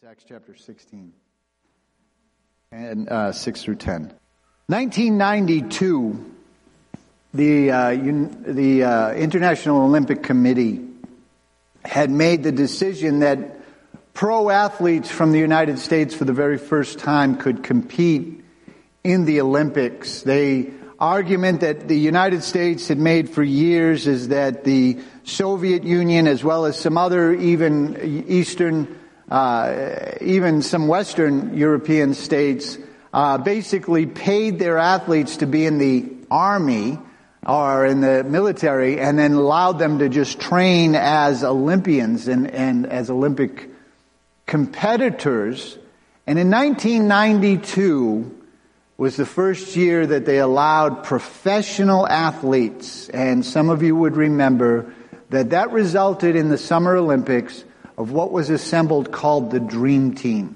It's 0.00 0.08
Acts 0.08 0.24
chapter 0.28 0.54
16 0.54 1.12
and 2.70 3.08
uh, 3.08 3.32
6 3.32 3.62
through 3.62 3.74
10. 3.74 4.12
1992, 4.68 6.34
the, 7.34 7.72
uh, 7.72 7.88
un- 7.90 8.44
the 8.46 8.84
uh, 8.84 9.12
International 9.14 9.82
Olympic 9.82 10.22
Committee 10.22 10.86
had 11.84 12.12
made 12.12 12.44
the 12.44 12.52
decision 12.52 13.18
that 13.20 13.60
pro 14.14 14.50
athletes 14.50 15.10
from 15.10 15.32
the 15.32 15.40
United 15.40 15.80
States 15.80 16.14
for 16.14 16.24
the 16.24 16.32
very 16.32 16.58
first 16.58 17.00
time 17.00 17.36
could 17.36 17.64
compete 17.64 18.44
in 19.02 19.24
the 19.24 19.40
Olympics. 19.40 20.22
The 20.22 20.70
argument 21.00 21.62
that 21.62 21.88
the 21.88 21.98
United 21.98 22.44
States 22.44 22.86
had 22.86 22.98
made 22.98 23.30
for 23.30 23.42
years 23.42 24.06
is 24.06 24.28
that 24.28 24.62
the 24.62 25.00
Soviet 25.24 25.82
Union, 25.82 26.28
as 26.28 26.44
well 26.44 26.66
as 26.66 26.78
some 26.78 26.96
other 26.96 27.32
even 27.32 28.24
Eastern 28.28 28.97
uh, 29.30 30.12
even 30.20 30.62
some 30.62 30.88
Western 30.88 31.56
European 31.56 32.14
states 32.14 32.78
uh, 33.12 33.38
basically 33.38 34.06
paid 34.06 34.58
their 34.58 34.78
athletes 34.78 35.38
to 35.38 35.46
be 35.46 35.66
in 35.66 35.78
the 35.78 36.06
army 36.30 36.98
or 37.46 37.86
in 37.86 38.00
the 38.00 38.24
military 38.24 39.00
and 39.00 39.18
then 39.18 39.32
allowed 39.32 39.78
them 39.78 39.98
to 39.98 40.08
just 40.08 40.40
train 40.40 40.94
as 40.94 41.44
Olympians 41.44 42.28
and, 42.28 42.50
and 42.50 42.86
as 42.86 43.10
Olympic 43.10 43.70
competitors. 44.46 45.78
And 46.26 46.38
in 46.38 46.50
1992 46.50 48.34
was 48.96 49.16
the 49.16 49.26
first 49.26 49.76
year 49.76 50.06
that 50.06 50.26
they 50.26 50.38
allowed 50.38 51.04
professional 51.04 52.06
athletes, 52.08 53.08
and 53.10 53.46
some 53.46 53.70
of 53.70 53.82
you 53.82 53.94
would 53.94 54.16
remember 54.16 54.92
that 55.30 55.50
that 55.50 55.70
resulted 55.70 56.34
in 56.34 56.48
the 56.48 56.58
Summer 56.58 56.96
Olympics 56.96 57.64
of 57.98 58.12
what 58.12 58.30
was 58.30 58.48
assembled 58.48 59.10
called 59.10 59.50
the 59.50 59.58
Dream 59.58 60.14
Team. 60.14 60.54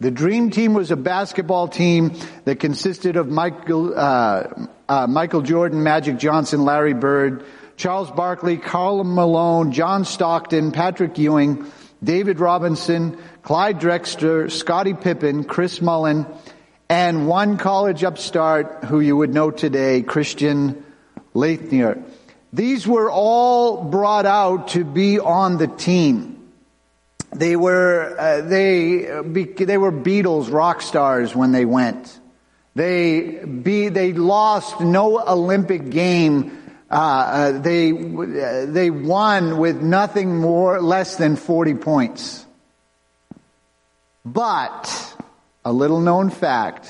The 0.00 0.10
Dream 0.10 0.50
Team 0.50 0.74
was 0.74 0.90
a 0.90 0.96
basketball 0.96 1.68
team 1.68 2.14
that 2.44 2.60
consisted 2.60 3.16
of 3.16 3.28
Michael, 3.28 3.98
uh, 3.98 4.48
uh, 4.88 5.06
Michael 5.06 5.40
Jordan, 5.40 5.82
Magic 5.82 6.18
Johnson, 6.18 6.64
Larry 6.64 6.92
Bird, 6.92 7.44
Charles 7.76 8.10
Barkley, 8.10 8.58
Karl 8.58 9.04
Malone, 9.04 9.72
John 9.72 10.04
Stockton, 10.04 10.72
Patrick 10.72 11.16
Ewing, 11.16 11.64
David 12.02 12.40
Robinson, 12.40 13.16
Clyde 13.42 13.80
Drexler, 13.80 14.50
Scottie 14.50 14.94
Pippen, 14.94 15.44
Chris 15.44 15.80
Mullin, 15.80 16.26
and 16.88 17.28
one 17.28 17.56
college 17.56 18.04
upstart 18.04 18.84
who 18.84 19.00
you 19.00 19.16
would 19.16 19.32
know 19.32 19.50
today, 19.50 20.02
Christian 20.02 20.84
Laettner. 21.34 22.02
These 22.56 22.86
were 22.86 23.10
all 23.10 23.84
brought 23.84 24.24
out 24.24 24.68
to 24.68 24.82
be 24.82 25.20
on 25.20 25.58
the 25.58 25.66
team. 25.66 26.50
They 27.30 27.54
were, 27.54 28.16
uh, 28.18 28.40
they, 28.40 29.02
they 29.62 29.76
were 29.76 29.92
Beatles 29.92 30.50
rock 30.50 30.80
stars 30.80 31.36
when 31.36 31.52
they 31.52 31.66
went. 31.66 32.18
They, 32.74 33.44
be, 33.44 33.90
they 33.90 34.14
lost 34.14 34.80
no 34.80 35.20
Olympic 35.20 35.90
game. 35.90 36.62
Uh, 36.90 36.94
uh 36.94 37.58
they, 37.58 37.92
uh, 37.92 38.64
they 38.72 38.88
won 38.88 39.58
with 39.58 39.82
nothing 39.82 40.38
more, 40.38 40.80
less 40.80 41.16
than 41.16 41.36
40 41.36 41.74
points. 41.74 42.46
But, 44.24 45.14
a 45.62 45.74
little 45.74 46.00
known 46.00 46.30
fact, 46.30 46.88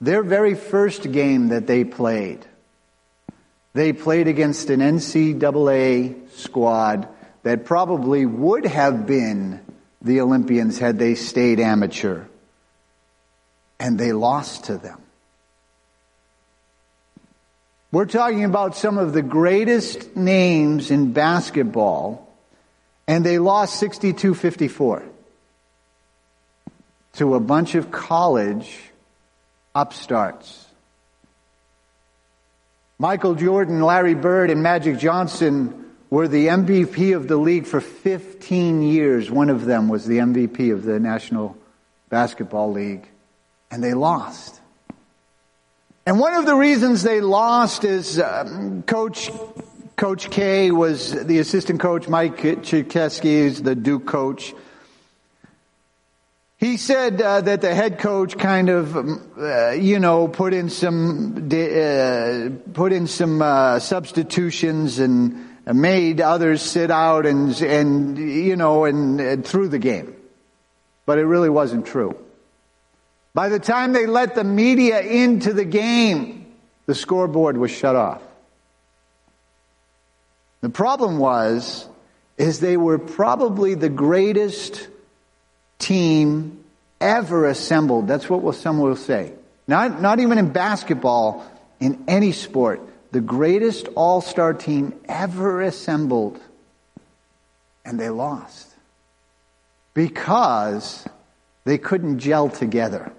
their 0.00 0.22
very 0.22 0.54
first 0.54 1.12
game 1.12 1.48
that 1.48 1.66
they 1.66 1.84
played, 1.84 2.46
they 3.74 3.92
played 3.92 4.28
against 4.28 4.70
an 4.70 4.80
NCAA 4.80 6.30
squad 6.30 7.08
that 7.42 7.64
probably 7.64 8.26
would 8.26 8.66
have 8.66 9.06
been 9.06 9.60
the 10.00 10.20
Olympians 10.20 10.78
had 10.78 10.98
they 10.98 11.14
stayed 11.14 11.60
amateur. 11.60 12.24
And 13.78 13.98
they 13.98 14.12
lost 14.12 14.64
to 14.64 14.78
them. 14.78 15.00
We're 17.90 18.06
talking 18.06 18.44
about 18.44 18.74
some 18.74 18.96
of 18.96 19.12
the 19.12 19.22
greatest 19.22 20.16
names 20.16 20.90
in 20.90 21.12
basketball, 21.12 22.26
and 23.06 23.24
they 23.24 23.38
lost 23.38 23.78
62 23.78 24.34
54 24.34 25.02
to 27.14 27.34
a 27.34 27.40
bunch 27.40 27.74
of 27.74 27.90
college 27.90 28.78
upstarts. 29.74 30.61
Michael 33.02 33.34
Jordan, 33.34 33.82
Larry 33.82 34.14
Bird, 34.14 34.48
and 34.48 34.62
Magic 34.62 34.96
Johnson 34.96 35.90
were 36.08 36.28
the 36.28 36.46
MVP 36.46 37.16
of 37.16 37.26
the 37.26 37.36
league 37.36 37.66
for 37.66 37.80
15 37.80 38.80
years. 38.80 39.28
One 39.28 39.50
of 39.50 39.64
them 39.64 39.88
was 39.88 40.06
the 40.06 40.18
MVP 40.18 40.72
of 40.72 40.84
the 40.84 41.00
National 41.00 41.56
Basketball 42.10 42.70
League. 42.70 43.08
And 43.72 43.82
they 43.82 43.92
lost. 43.92 44.60
And 46.06 46.20
one 46.20 46.34
of 46.34 46.46
the 46.46 46.54
reasons 46.54 47.02
they 47.02 47.20
lost 47.20 47.82
is 47.82 48.20
um, 48.20 48.84
Coach 48.84 49.32
Coach 49.96 50.30
K 50.30 50.70
was 50.70 51.10
the 51.10 51.40
assistant 51.40 51.80
coach. 51.80 52.06
Mike 52.06 52.36
Krzyzewski 52.36 53.24
is 53.24 53.64
the 53.64 53.74
Duke 53.74 54.06
coach. 54.06 54.54
He 56.62 56.76
said 56.76 57.20
uh, 57.20 57.40
that 57.40 57.60
the 57.60 57.74
head 57.74 57.98
coach 57.98 58.38
kind 58.38 58.68
of, 58.68 58.96
uh, 59.36 59.70
you 59.70 59.98
know, 59.98 60.28
put 60.28 60.54
in 60.54 60.70
some 60.70 61.48
uh, 61.52 62.50
put 62.72 62.92
in 62.92 63.08
some 63.08 63.42
uh, 63.42 63.80
substitutions 63.80 65.00
and 65.00 65.44
made 65.66 66.20
others 66.20 66.62
sit 66.62 66.88
out 66.88 67.26
and 67.26 67.60
and 67.62 68.16
you 68.16 68.54
know 68.54 68.84
and, 68.84 69.20
and 69.20 69.44
through 69.44 69.70
the 69.70 69.80
game, 69.80 70.14
but 71.04 71.18
it 71.18 71.24
really 71.24 71.50
wasn't 71.50 71.84
true. 71.84 72.16
By 73.34 73.48
the 73.48 73.58
time 73.58 73.92
they 73.92 74.06
let 74.06 74.36
the 74.36 74.44
media 74.44 75.00
into 75.00 75.52
the 75.52 75.64
game, 75.64 76.46
the 76.86 76.94
scoreboard 76.94 77.56
was 77.56 77.72
shut 77.72 77.96
off. 77.96 78.22
The 80.60 80.70
problem 80.70 81.18
was, 81.18 81.88
is 82.38 82.60
they 82.60 82.76
were 82.76 83.00
probably 83.00 83.74
the 83.74 83.88
greatest 83.88 84.86
team 85.82 86.64
ever 87.00 87.46
assembled. 87.46 88.08
That's 88.08 88.30
what 88.30 88.54
some 88.54 88.78
will 88.78 88.96
say. 88.96 89.32
Not, 89.66 90.00
not 90.00 90.20
even 90.20 90.38
in 90.38 90.50
basketball, 90.50 91.44
in 91.80 92.04
any 92.08 92.32
sport. 92.32 92.80
The 93.10 93.20
greatest 93.20 93.88
all-star 93.94 94.54
team 94.54 94.94
ever 95.08 95.60
assembled. 95.60 96.40
And 97.84 97.98
they 97.98 98.08
lost. 98.08 98.68
Because 99.92 101.06
they 101.64 101.76
couldn't 101.78 102.20
gel 102.20 102.48
together. 102.48 103.12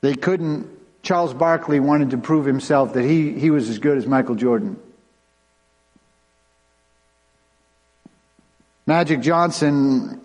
They 0.00 0.14
couldn't, 0.14 0.68
Charles 1.02 1.34
Barkley 1.34 1.80
wanted 1.80 2.10
to 2.10 2.18
prove 2.18 2.44
himself 2.44 2.92
that 2.92 3.02
he, 3.02 3.32
he 3.32 3.50
was 3.50 3.68
as 3.68 3.78
good 3.80 3.98
as 3.98 4.06
Michael 4.06 4.36
Jordan. 4.36 4.78
Magic 8.88 9.20
Johnson, 9.20 10.18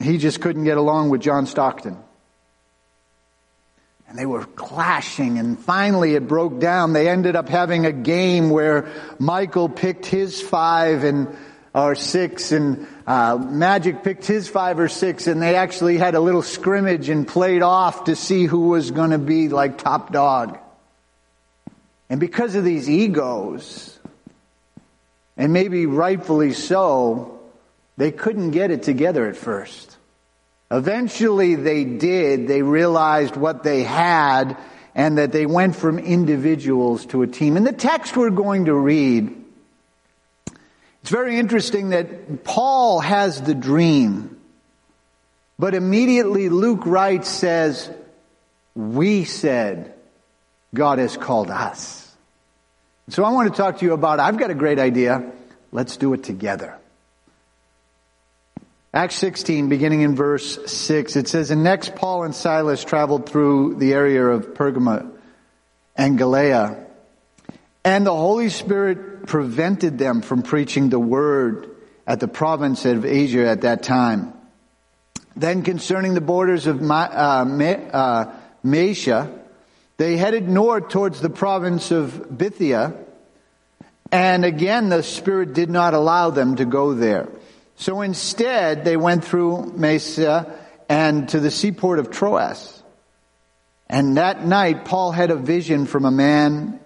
he 0.00 0.18
just 0.18 0.40
couldn't 0.40 0.64
get 0.64 0.76
along 0.76 1.10
with 1.10 1.20
John 1.20 1.46
Stockton. 1.46 1.96
And 4.08 4.18
they 4.18 4.26
were 4.26 4.44
clashing 4.44 5.38
and 5.38 5.56
finally 5.56 6.16
it 6.16 6.26
broke 6.26 6.58
down. 6.58 6.92
They 6.92 7.08
ended 7.08 7.36
up 7.36 7.48
having 7.48 7.86
a 7.86 7.92
game 7.92 8.50
where 8.50 8.88
Michael 9.20 9.68
picked 9.68 10.06
his 10.06 10.42
five 10.42 11.04
and 11.04 11.36
or 11.72 11.94
six 11.94 12.50
and 12.50 12.88
uh, 13.06 13.38
Magic 13.40 14.02
picked 14.02 14.26
his 14.26 14.48
five 14.48 14.80
or 14.80 14.88
six 14.88 15.28
and 15.28 15.40
they 15.40 15.54
actually 15.54 15.98
had 15.98 16.16
a 16.16 16.20
little 16.20 16.42
scrimmage 16.42 17.10
and 17.10 17.28
played 17.28 17.62
off 17.62 18.06
to 18.06 18.16
see 18.16 18.44
who 18.44 18.70
was 18.70 18.90
going 18.90 19.10
to 19.10 19.18
be 19.18 19.50
like 19.50 19.78
top 19.78 20.10
dog. 20.10 20.58
And 22.10 22.18
because 22.18 22.56
of 22.56 22.64
these 22.64 22.90
egos, 22.90 24.00
and 25.36 25.52
maybe 25.52 25.86
rightfully 25.86 26.52
so, 26.52 27.40
they 27.96 28.10
couldn't 28.10 28.50
get 28.52 28.70
it 28.70 28.82
together 28.82 29.26
at 29.26 29.36
first. 29.36 29.96
Eventually 30.70 31.54
they 31.54 31.84
did. 31.84 32.48
They 32.48 32.62
realized 32.62 33.36
what 33.36 33.62
they 33.62 33.82
had 33.82 34.56
and 34.94 35.18
that 35.18 35.32
they 35.32 35.46
went 35.46 35.76
from 35.76 35.98
individuals 35.98 37.06
to 37.06 37.22
a 37.22 37.26
team. 37.26 37.56
And 37.56 37.66
the 37.66 37.72
text 37.72 38.16
we're 38.16 38.30
going 38.30 38.66
to 38.66 38.74
read, 38.74 39.34
it's 41.02 41.10
very 41.10 41.38
interesting 41.38 41.90
that 41.90 42.44
Paul 42.44 43.00
has 43.00 43.42
the 43.42 43.54
dream, 43.54 44.40
but 45.58 45.74
immediately 45.74 46.48
Luke 46.48 46.86
writes 46.86 47.28
says, 47.28 47.90
we 48.74 49.24
said 49.24 49.94
God 50.72 50.98
has 50.98 51.16
called 51.16 51.50
us. 51.50 52.03
So 53.08 53.22
I 53.22 53.30
want 53.30 53.52
to 53.52 53.56
talk 53.56 53.78
to 53.78 53.84
you 53.84 53.92
about, 53.92 54.18
I've 54.18 54.38
got 54.38 54.50
a 54.50 54.54
great 54.54 54.78
idea. 54.78 55.30
Let's 55.72 55.96
do 55.98 56.14
it 56.14 56.24
together. 56.24 56.78
Acts 58.94 59.16
16, 59.16 59.68
beginning 59.68 60.00
in 60.00 60.14
verse 60.14 60.72
6, 60.72 61.16
it 61.16 61.28
says, 61.28 61.50
And 61.50 61.64
next 61.64 61.96
Paul 61.96 62.22
and 62.22 62.34
Silas 62.34 62.82
traveled 62.82 63.28
through 63.28 63.74
the 63.74 63.92
area 63.92 64.24
of 64.24 64.54
Pergama 64.54 65.10
and 65.96 66.16
Galatia. 66.16 66.86
And 67.84 68.06
the 68.06 68.14
Holy 68.14 68.48
Spirit 68.48 69.26
prevented 69.26 69.98
them 69.98 70.22
from 70.22 70.42
preaching 70.42 70.88
the 70.88 70.98
word 70.98 71.68
at 72.06 72.20
the 72.20 72.28
province 72.28 72.84
of 72.84 73.04
Asia 73.04 73.46
at 73.46 73.62
that 73.62 73.82
time. 73.82 74.32
Then 75.36 75.62
concerning 75.62 76.14
the 76.14 76.20
borders 76.20 76.66
of 76.66 76.80
Ma, 76.80 77.08
uh, 77.10 77.44
Ma, 77.44 77.64
uh, 77.64 78.32
Mysia, 78.62 79.43
they 79.96 80.16
headed 80.16 80.48
north 80.48 80.88
towards 80.88 81.20
the 81.20 81.30
province 81.30 81.90
of 81.90 82.36
Bithynia, 82.36 82.94
and 84.10 84.44
again 84.44 84.88
the 84.88 85.02
Spirit 85.02 85.54
did 85.54 85.70
not 85.70 85.94
allow 85.94 86.30
them 86.30 86.56
to 86.56 86.64
go 86.64 86.94
there. 86.94 87.28
So 87.76 88.02
instead, 88.02 88.84
they 88.84 88.96
went 88.96 89.24
through 89.24 89.72
Mysia 89.76 90.58
and 90.88 91.28
to 91.30 91.40
the 91.40 91.50
seaport 91.50 91.98
of 91.98 92.10
Troas. 92.10 92.82
And 93.88 94.16
that 94.16 94.44
night, 94.44 94.84
Paul 94.84 95.12
had 95.12 95.30
a 95.30 95.36
vision 95.36 95.86
from 95.86 96.04
a 96.04 96.10
man 96.10 96.80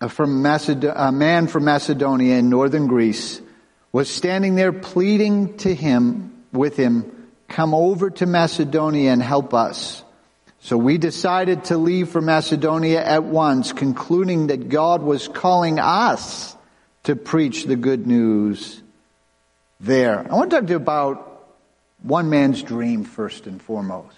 uh, 0.00 0.08
from 0.08 0.42
Maced- 0.42 0.92
a 0.94 1.12
man 1.12 1.46
from 1.46 1.64
Macedonia 1.64 2.36
in 2.36 2.50
northern 2.50 2.86
Greece 2.86 3.40
was 3.92 4.10
standing 4.10 4.54
there 4.54 4.72
pleading 4.72 5.56
to 5.58 5.74
him 5.74 6.44
with 6.52 6.76
him, 6.76 7.30
come 7.48 7.74
over 7.74 8.10
to 8.10 8.26
Macedonia 8.26 9.10
and 9.10 9.22
help 9.22 9.54
us. 9.54 10.02
So 10.66 10.76
we 10.76 10.98
decided 10.98 11.66
to 11.66 11.78
leave 11.78 12.08
for 12.08 12.20
Macedonia 12.20 13.00
at 13.00 13.22
once, 13.22 13.72
concluding 13.72 14.48
that 14.48 14.68
God 14.68 15.00
was 15.00 15.28
calling 15.28 15.78
us 15.78 16.56
to 17.04 17.14
preach 17.14 17.66
the 17.66 17.76
good 17.76 18.04
news 18.08 18.82
there. 19.78 20.26
I 20.28 20.34
want 20.34 20.50
to 20.50 20.56
talk 20.56 20.66
to 20.66 20.70
you 20.72 20.76
about 20.76 21.46
one 22.02 22.30
man's 22.30 22.64
dream 22.64 23.04
first 23.04 23.46
and 23.46 23.62
foremost. 23.62 24.16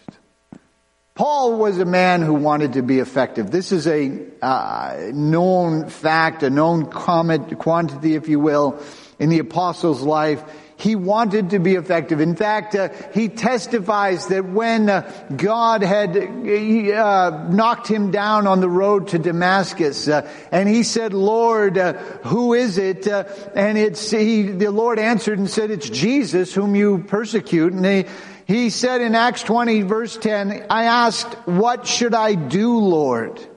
Paul 1.15 1.59
was 1.59 1.81
a 1.81 1.85
man 1.85 2.23
who 2.23 2.33
wanted 2.33 2.73
to 2.73 2.83
be 2.83 2.99
effective. 2.99 3.51
This 3.51 3.71
is 3.71 3.87
a 3.87 4.19
uh, 4.41 5.11
known 5.13 5.91
fact, 5.91 6.43
a 6.43 6.49
known 6.49 6.87
comment, 6.87 7.59
quantity, 7.59 8.15
if 8.15 8.27
you 8.27 8.41
will, 8.41 8.83
in 9.19 9.29
the 9.29 9.41
apostle's 9.41 10.01
life. 10.01 10.43
He 10.79 10.95
wanted 10.95 11.51
to 11.51 11.59
be 11.59 11.75
effective. 11.75 12.21
In 12.21 12.37
fact, 12.37 12.77
uh, 12.77 12.91
he 13.13 13.29
testifies 13.29 14.29
that 14.29 14.45
when 14.45 14.89
uh, 14.89 15.11
God 15.37 15.83
had 15.83 16.17
uh, 16.17 17.49
knocked 17.51 17.89
him 17.89 18.13
down 18.13 18.47
on 18.47 18.61
the 18.61 18.69
road 18.69 19.09
to 19.09 19.19
Damascus, 19.19 20.07
uh, 20.07 20.31
and 20.53 20.69
he 20.69 20.85
said, 20.85 21.13
"Lord, 21.13 21.77
uh, 21.77 21.95
who 22.23 22.55
is 22.55 22.79
it?" 22.79 23.09
Uh, 23.09 23.25
and 23.57 23.77
it's 23.77 24.09
he, 24.09 24.43
the 24.43 24.71
Lord 24.71 25.01
answered 25.01 25.41
and 25.41 25.51
said, 25.51 25.73
"It's 25.73 25.91
Jesus 25.91 26.55
whom 26.55 26.77
you 26.77 26.99
persecute." 26.99 27.73
And 27.73 27.85
he, 27.85 28.05
he 28.47 28.71
said 28.71 29.01
in 29.01 29.17
Acts 29.17 29.43
20 29.43 29.83
verse 29.83 30.17
10, 30.17 30.67
I 30.71 30.85
asked, 30.85 31.35
what 31.47 31.89
should 31.89 32.15
I 32.15 32.35
do, 32.35 32.79
Lord? 32.79 33.37
And 33.39 33.49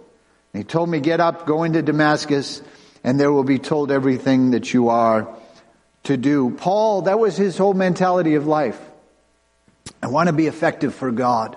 he 0.53 0.63
told 0.63 0.89
me, 0.89 0.99
get 0.99 1.21
up, 1.21 1.45
go 1.45 1.63
into 1.63 1.81
Damascus, 1.81 2.61
and 3.03 3.17
there 3.17 3.31
will 3.31 3.45
be 3.45 3.57
told 3.57 3.91
everything 3.91 4.51
that 4.51 4.73
you 4.73 4.89
are 4.89 5.33
to 6.03 6.17
do. 6.17 6.51
Paul, 6.51 7.03
that 7.03 7.19
was 7.19 7.37
his 7.37 7.57
whole 7.57 7.73
mentality 7.73 8.35
of 8.35 8.47
life. 8.47 8.79
I 10.01 10.07
want 10.07 10.27
to 10.27 10.33
be 10.33 10.47
effective 10.47 10.95
for 10.95 11.11
God. 11.11 11.55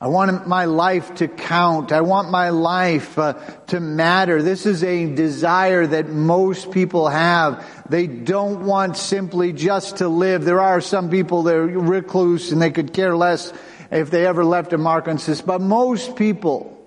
I 0.00 0.06
want 0.06 0.46
my 0.46 0.66
life 0.66 1.16
to 1.16 1.26
count. 1.26 1.90
I 1.90 2.02
want 2.02 2.30
my 2.30 2.50
life 2.50 3.18
uh, 3.18 3.32
to 3.68 3.80
matter. 3.80 4.42
This 4.42 4.64
is 4.64 4.84
a 4.84 5.12
desire 5.12 5.88
that 5.88 6.08
most 6.08 6.70
people 6.70 7.08
have. 7.08 7.66
They 7.88 8.06
don't 8.06 8.64
want 8.64 8.96
simply 8.96 9.52
just 9.52 9.96
to 9.96 10.08
live. 10.08 10.44
There 10.44 10.60
are 10.60 10.80
some 10.80 11.10
people 11.10 11.42
that 11.44 11.56
are 11.56 11.66
recluse 11.66 12.52
and 12.52 12.62
they 12.62 12.70
could 12.70 12.92
care 12.92 13.16
less 13.16 13.52
if 13.90 14.10
they 14.12 14.24
ever 14.24 14.44
left 14.44 14.72
a 14.72 14.78
mark 14.78 15.08
on 15.08 15.16
this. 15.16 15.42
But 15.42 15.60
most 15.60 16.14
people, 16.14 16.78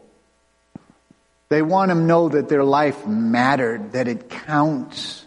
they 1.49 1.61
want 1.61 1.89
to 1.89 1.95
know 1.95 2.29
that 2.29 2.47
their 2.47 2.63
life 2.63 3.05
mattered, 3.05 3.91
that 3.91 4.07
it 4.07 4.29
counts, 4.29 5.20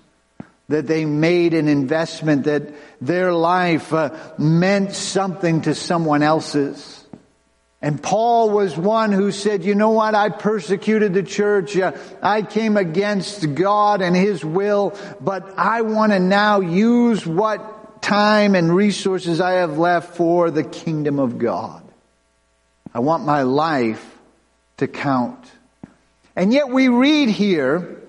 that 0.68 0.86
they 0.86 1.04
made 1.04 1.54
an 1.54 1.68
investment, 1.68 2.44
that 2.44 2.74
their 3.00 3.32
life 3.32 3.92
uh, 3.92 4.16
meant 4.38 4.92
something 4.92 5.62
to 5.62 5.74
someone 5.74 6.22
else's. 6.22 7.04
And 7.82 8.02
Paul 8.02 8.48
was 8.48 8.74
one 8.78 9.12
who 9.12 9.30
said, 9.30 9.62
you 9.62 9.74
know 9.74 9.90
what? 9.90 10.14
I 10.14 10.30
persecuted 10.30 11.12
the 11.12 11.22
church. 11.22 11.76
I 12.22 12.40
came 12.40 12.78
against 12.78 13.54
God 13.54 14.00
and 14.00 14.16
His 14.16 14.42
will, 14.42 14.98
but 15.20 15.58
I 15.58 15.82
want 15.82 16.12
to 16.12 16.18
now 16.18 16.60
use 16.60 17.26
what 17.26 18.00
time 18.00 18.54
and 18.54 18.74
resources 18.74 19.38
I 19.38 19.52
have 19.54 19.76
left 19.76 20.16
for 20.16 20.50
the 20.50 20.64
kingdom 20.64 21.18
of 21.18 21.38
God. 21.38 21.82
I 22.94 23.00
want 23.00 23.26
my 23.26 23.42
life 23.42 24.16
to 24.78 24.86
count. 24.86 25.44
And 26.36 26.54
yet 26.54 26.70
we 26.70 26.88
read 26.88 27.28
here 27.28 28.00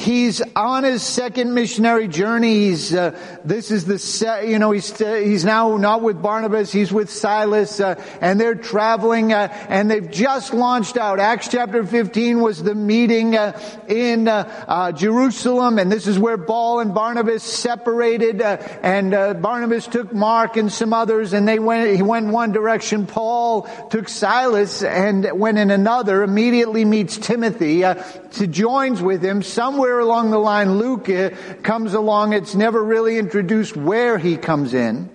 He's 0.00 0.40
on 0.56 0.84
his 0.84 1.02
second 1.02 1.52
missionary 1.52 2.08
journey. 2.08 2.68
He's, 2.68 2.94
uh, 2.94 3.18
this 3.44 3.70
is 3.70 3.84
the, 3.84 3.98
se- 3.98 4.50
you 4.50 4.58
know, 4.58 4.70
he's, 4.70 4.98
uh, 4.98 5.12
he's 5.16 5.44
now 5.44 5.76
not 5.76 6.00
with 6.00 6.22
Barnabas, 6.22 6.72
he's 6.72 6.90
with 6.90 7.10
Silas, 7.10 7.80
uh, 7.80 8.02
and 8.22 8.40
they're 8.40 8.54
traveling, 8.54 9.34
uh, 9.34 9.48
and 9.68 9.90
they've 9.90 10.10
just 10.10 10.54
launched 10.54 10.96
out. 10.96 11.20
Acts 11.20 11.48
chapter 11.48 11.84
15 11.84 12.40
was 12.40 12.62
the 12.62 12.74
meeting, 12.74 13.36
uh, 13.36 13.60
in, 13.88 14.26
uh, 14.26 14.92
Jerusalem, 14.92 15.78
and 15.78 15.92
this 15.92 16.06
is 16.06 16.18
where 16.18 16.38
Paul 16.38 16.80
and 16.80 16.94
Barnabas 16.94 17.42
separated, 17.42 18.40
and, 18.40 19.10
Barnabas 19.42 19.86
took 19.86 20.14
Mark 20.14 20.56
and 20.56 20.72
some 20.72 20.94
others, 20.94 21.34
and 21.34 21.46
they 21.46 21.58
went, 21.58 21.94
he 21.94 22.02
went 22.02 22.28
one 22.28 22.52
direction. 22.52 23.06
Paul 23.06 23.68
took 23.90 24.08
Silas 24.08 24.82
and 24.82 25.30
went 25.38 25.58
in 25.58 25.70
another, 25.70 26.22
immediately 26.22 26.86
meets 26.86 27.18
Timothy, 27.18 27.80
to 27.80 28.46
joins 28.46 29.02
with 29.02 29.22
him 29.22 29.42
somewhere 29.42 29.89
somewhere 29.90 29.98
along 29.98 30.30
the 30.30 30.38
line, 30.38 30.78
Luke 30.78 31.08
uh, 31.08 31.30
comes 31.64 31.94
along. 31.94 32.32
It's 32.32 32.54
never 32.54 32.80
really 32.82 33.18
introduced 33.18 33.76
where 33.76 34.18
he 34.18 34.36
comes 34.36 34.72
in. 34.72 35.10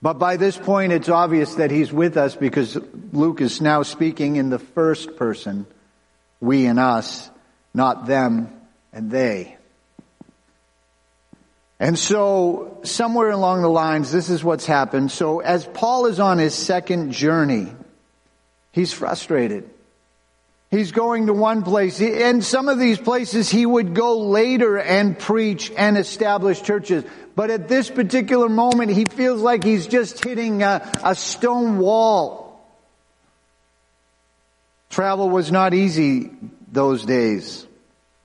But 0.00 0.14
by 0.20 0.36
this 0.36 0.56
point, 0.56 0.92
it's 0.92 1.08
obvious 1.08 1.56
that 1.56 1.72
he's 1.72 1.92
with 1.92 2.16
us 2.16 2.36
because 2.36 2.78
Luke 3.12 3.40
is 3.40 3.60
now 3.60 3.82
speaking 3.82 4.36
in 4.36 4.48
the 4.48 4.60
first 4.60 5.16
person, 5.16 5.66
we 6.40 6.66
and 6.66 6.78
us, 6.78 7.30
not 7.74 8.06
them 8.06 8.48
and 8.92 9.10
they. 9.10 9.56
And 11.80 11.98
so, 11.98 12.78
somewhere 12.84 13.30
along 13.30 13.62
the 13.62 13.68
lines, 13.68 14.12
this 14.12 14.30
is 14.30 14.44
what's 14.44 14.66
happened. 14.66 15.10
So, 15.10 15.40
as 15.40 15.66
Paul 15.66 16.06
is 16.06 16.20
on 16.20 16.38
his 16.38 16.54
second 16.54 17.10
journey, 17.10 17.66
he's 18.70 18.92
frustrated. 18.92 19.68
He's 20.72 20.90
going 20.90 21.26
to 21.26 21.34
one 21.34 21.64
place. 21.64 22.00
And 22.00 22.42
some 22.42 22.70
of 22.70 22.78
these 22.78 22.98
places 22.98 23.50
he 23.50 23.66
would 23.66 23.92
go 23.92 24.20
later 24.20 24.78
and 24.78 25.18
preach 25.18 25.70
and 25.76 25.98
establish 25.98 26.62
churches. 26.62 27.04
But 27.36 27.50
at 27.50 27.68
this 27.68 27.90
particular 27.90 28.48
moment, 28.48 28.90
he 28.90 29.04
feels 29.04 29.42
like 29.42 29.64
he's 29.64 29.86
just 29.86 30.24
hitting 30.24 30.62
a, 30.62 30.90
a 31.04 31.14
stone 31.14 31.78
wall. 31.78 32.58
Travel 34.88 35.28
was 35.28 35.52
not 35.52 35.74
easy 35.74 36.30
those 36.70 37.04
days. 37.04 37.66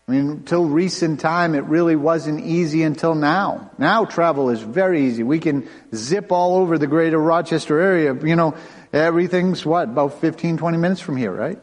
I 0.07 0.13
mean, 0.13 0.29
until 0.29 0.63
recent 0.63 1.19
time, 1.19 1.53
it 1.53 1.65
really 1.65 1.98
wasn't 1.98 2.45
easy 2.45 2.83
until 2.83 3.13
now. 3.13 3.72
Now 3.77 4.05
travel 4.05 4.51
is 4.51 4.62
very 4.62 5.05
easy. 5.07 5.22
We 5.22 5.39
can 5.39 5.67
zip 5.93 6.31
all 6.31 6.55
over 6.55 6.77
the 6.77 6.88
greater 6.88 7.17
Rochester 7.17 7.77
area. 7.77 8.13
You 8.13 8.38
know, 8.38 8.55
everything's 8.93 9.65
what, 9.65 9.89
about 9.89 10.22
15, 10.22 10.55
20 10.55 10.77
minutes 10.77 11.01
from 11.01 11.17
here, 11.17 11.33
right? 11.33 11.60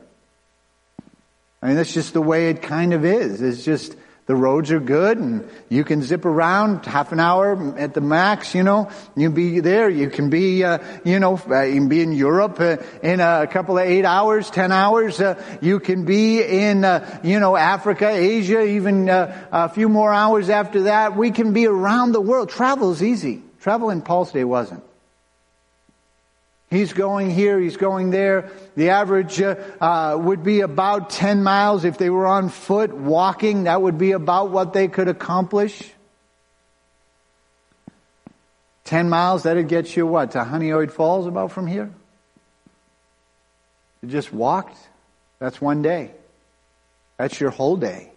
I 1.64 1.68
mean, 1.68 1.76
that's 1.76 1.94
just 1.94 2.12
the 2.12 2.21
way 2.21 2.50
it 2.50 2.61
kind 2.61 2.92
of 2.92 3.06
is. 3.06 3.40
It's 3.40 3.64
just 3.64 3.97
the 4.26 4.37
roads 4.37 4.71
are 4.71 4.80
good 4.80 5.16
and 5.16 5.49
you 5.71 5.83
can 5.83 6.02
zip 6.02 6.26
around 6.26 6.85
half 6.85 7.11
an 7.11 7.21
hour 7.21 7.75
at 7.78 7.94
the 7.94 8.02
max, 8.02 8.54
you 8.54 8.62
know. 8.62 8.90
You 9.16 9.30
be 9.30 9.61
there. 9.61 9.88
You 9.88 10.11
can 10.11 10.28
be, 10.28 10.62
uh, 10.62 10.78
you 11.04 11.18
know, 11.18 11.40
uh, 11.49 11.62
you 11.62 11.76
can 11.76 11.88
be 11.88 12.02
in 12.02 12.12
Europe 12.12 12.61
uh, 12.61 12.76
in 13.02 13.21
a 13.21 13.47
couple 13.47 13.78
of 13.78 13.87
eight 13.87 14.04
hours, 14.04 14.50
ten 14.50 14.73
hours. 14.73 15.18
Uh, 15.23 15.42
you 15.62 15.80
can 15.80 16.04
be 16.04 16.42
in, 16.42 16.85
uh, 16.85 17.21
you 17.25 17.40
know, 17.40 17.56
Africa, 17.56 18.11
Asia, 18.11 18.62
even 18.62 19.09
a 19.09 19.71
few 19.71 19.88
more 19.88 20.12
hours 20.12 20.50
after 20.50 20.83
that. 20.83 21.16
We 21.16 21.30
can 21.30 21.54
be 21.54 21.66
around 21.66 22.12
the 22.12 22.21
world. 22.21 22.50
Travel 22.50 22.92
is 22.92 23.02
easy. 23.02 23.40
Travel 23.61 23.88
in 23.88 24.02
Paul's 24.02 24.33
day 24.33 24.44
wasn't. 24.44 24.85
He's 26.71 26.92
going 26.92 27.30
here, 27.30 27.61
he's 27.61 27.76
going 27.76 28.11
there. 28.11 28.50
The 28.75 28.90
average 28.90 29.40
uh, 29.40 29.56
uh, 29.80 30.16
would 30.18 30.42
be 30.42 30.61
about 30.61 31.11
10 31.11 31.42
miles 31.42 31.85
if 31.85 31.99
they 31.99 32.11
were 32.11 32.26
on 32.26 32.49
foot, 32.49 32.92
walking. 32.92 33.64
That 33.64 33.80
would 33.80 33.99
be 33.99 34.12
about 34.12 34.50
what 34.50 34.73
they 34.73 34.88
could 34.88 35.09
accomplish. 35.09 35.92
10 38.85 39.09
miles, 39.09 39.44
that'd 39.44 39.68
get 39.68 39.97
you 39.97 40.06
what? 40.06 40.33
To 40.33 40.38
Honeoye 40.38 40.90
Falls 40.90 41.26
about 41.26 41.52
from 41.52 41.66
here? 41.66 41.90
You 44.02 44.09
just 44.09 44.33
walked? 44.33 44.76
That's 45.38 45.61
one 45.61 45.80
day. 45.80 46.11
That's 47.16 47.40
your 47.40 47.50
whole 47.50 47.76
day. 47.76 48.11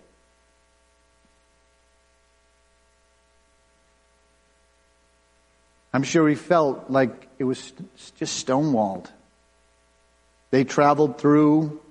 I'm 5.94 6.04
sure 6.04 6.28
he 6.28 6.36
felt 6.36 6.90
like 6.90 7.27
it 7.40 7.44
was 7.44 7.74
just 8.16 8.46
stonewalled. 8.46 9.08
They 10.52 10.64
traveled 10.64 11.20
through 11.20 11.82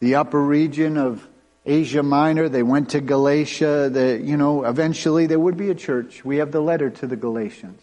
the 0.00 0.16
upper 0.16 0.40
region 0.40 0.96
of 0.96 1.26
Asia 1.64 2.02
Minor. 2.02 2.48
They 2.48 2.62
went 2.62 2.90
to 2.90 3.00
Galatia. 3.00 3.90
The, 3.92 4.20
you 4.22 4.36
know, 4.36 4.64
eventually 4.64 5.26
there 5.26 5.38
would 5.38 5.56
be 5.56 5.70
a 5.70 5.74
church. 5.74 6.24
We 6.24 6.38
have 6.38 6.52
the 6.52 6.60
letter 6.60 6.90
to 6.90 7.06
the 7.06 7.16
Galatians. 7.16 7.80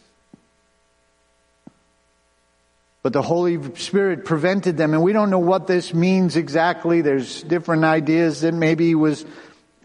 But 3.04 3.14
the 3.14 3.22
Holy 3.22 3.74
Spirit 3.76 4.26
prevented 4.26 4.76
them, 4.76 4.94
and 4.94 5.02
we 5.02 5.14
don't 5.14 5.30
know 5.30 5.40
what 5.40 5.66
this 5.66 5.94
means 5.94 6.36
exactly. 6.36 7.00
There's 7.00 7.42
different 7.44 7.86
ideas 7.86 8.42
that 8.42 8.54
maybe 8.54 8.88
he 8.88 8.96
was, 8.96 9.24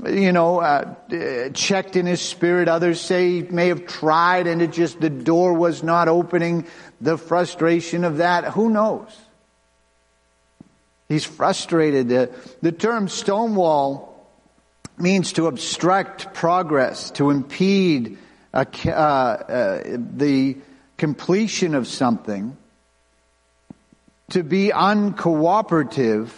you 0.04 0.32
know, 0.32 0.58
uh, 0.58 0.94
checked 1.50 1.94
in 1.94 2.06
his 2.06 2.20
spirit. 2.20 2.66
Others 2.66 3.00
say 3.00 3.28
he 3.28 3.42
may 3.42 3.68
have 3.68 3.86
tried 3.86 4.48
and 4.48 4.60
it 4.60 4.72
just, 4.72 5.00
the 5.00 5.10
door 5.10 5.52
was 5.52 5.84
not 5.84 6.08
opening. 6.08 6.66
The 7.02 7.18
frustration 7.18 8.04
of 8.04 8.18
that, 8.18 8.44
who 8.44 8.70
knows? 8.70 9.10
He's 11.08 11.24
frustrated. 11.24 12.08
The, 12.08 12.30
the 12.62 12.70
term 12.70 13.08
stonewall 13.08 14.24
means 14.96 15.32
to 15.32 15.48
obstruct 15.48 16.32
progress, 16.32 17.10
to 17.12 17.30
impede 17.30 18.18
a, 18.54 18.66
uh, 18.86 18.90
uh, 18.90 19.82
the 19.96 20.56
completion 20.96 21.74
of 21.74 21.88
something 21.88 22.56
to 24.30 24.44
be 24.44 24.68
uncooperative 24.68 26.30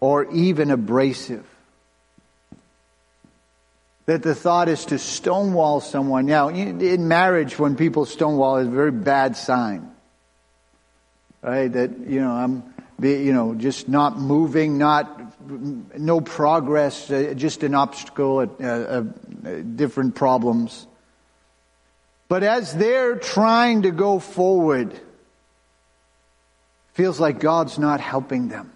or 0.00 0.30
even 0.32 0.70
abrasive. 0.70 1.46
That 4.04 4.22
the 4.22 4.34
thought 4.34 4.68
is 4.68 4.84
to 4.86 4.98
stonewall 4.98 5.80
someone. 5.80 6.26
Now, 6.26 6.48
in 6.50 7.08
marriage, 7.08 7.58
when 7.58 7.76
people 7.76 8.04
stonewall, 8.04 8.58
is 8.58 8.66
a 8.66 8.70
very 8.70 8.92
bad 8.92 9.36
sign. 9.36 9.90
Right? 11.42 11.72
That, 11.72 11.90
you 12.06 12.20
know, 12.20 12.32
I'm, 12.32 12.74
you 13.00 13.32
know, 13.32 13.54
just 13.54 13.88
not 13.88 14.18
moving, 14.18 14.78
not, 14.78 15.40
no 15.98 16.20
progress, 16.20 17.10
uh, 17.10 17.34
just 17.36 17.62
an 17.62 17.74
obstacle, 17.74 18.40
uh, 18.40 18.64
uh, 18.64 19.02
different 19.74 20.14
problems. 20.14 20.86
But 22.28 22.42
as 22.42 22.74
they're 22.74 23.16
trying 23.16 23.82
to 23.82 23.90
go 23.90 24.18
forward, 24.18 24.98
feels 26.92 27.18
like 27.18 27.40
God's 27.40 27.78
not 27.78 28.00
helping 28.00 28.48
them. 28.48 28.70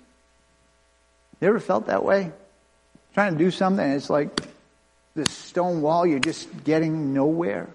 You 1.41 1.49
ever 1.49 1.61
felt 1.61 1.87
that 1.87 2.05
way? 2.05 2.33
Trying 3.13 3.35
to 3.35 3.39
do 3.39 3.51
something, 3.51 3.87
it's 3.87 4.11
like 4.11 4.41
this 5.15 5.31
stone 5.31 5.83
wall, 5.83 6.07
you're 6.07 6.19
just 6.19 6.65
getting 6.65 7.15
nowhere. 7.15 7.69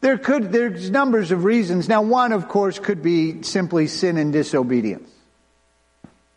There 0.00 0.16
could, 0.16 0.50
there's 0.50 0.90
numbers 0.90 1.30
of 1.30 1.44
reasons. 1.44 1.88
Now, 1.88 2.02
one, 2.02 2.32
of 2.32 2.48
course, 2.48 2.78
could 2.78 3.02
be 3.02 3.42
simply 3.42 3.86
sin 3.86 4.16
and 4.16 4.32
disobedience. 4.32 5.10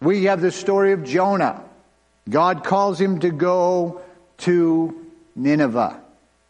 We 0.01 0.25
have 0.25 0.41
the 0.41 0.51
story 0.51 0.91
of 0.91 1.05
Jonah. 1.05 1.63
God 2.29 2.63
calls 2.63 2.99
him 2.99 3.19
to 3.19 3.29
go 3.29 4.01
to 4.39 5.09
Nineveh. 5.35 6.01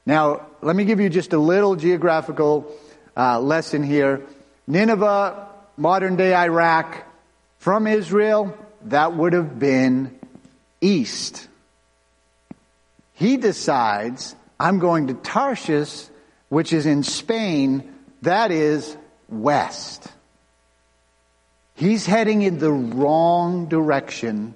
Now, 0.05 0.47
let 0.61 0.75
me 0.75 0.85
give 0.85 0.99
you 0.99 1.09
just 1.09 1.33
a 1.33 1.37
little 1.37 1.75
geographical 1.75 2.71
uh, 3.15 3.39
lesson 3.39 3.83
here. 3.83 4.25
Nineveh 4.65 5.47
modern 5.77 6.15
day 6.15 6.33
Iraq, 6.33 7.03
from 7.57 7.87
Israel, 7.87 8.57
that 8.85 9.15
would 9.15 9.33
have 9.33 9.57
been 9.57 10.17
east. 10.81 11.47
He 13.13 13.37
decides, 13.37 14.35
I'm 14.59 14.79
going 14.79 15.07
to 15.07 15.13
Tarshish, 15.13 16.05
which 16.53 16.71
is 16.71 16.85
in 16.85 17.01
Spain, 17.01 17.91
that 18.21 18.51
is 18.51 18.95
west. 19.27 20.07
He's 21.73 22.05
heading 22.05 22.43
in 22.43 22.59
the 22.59 22.71
wrong 22.71 23.65
direction 23.65 24.53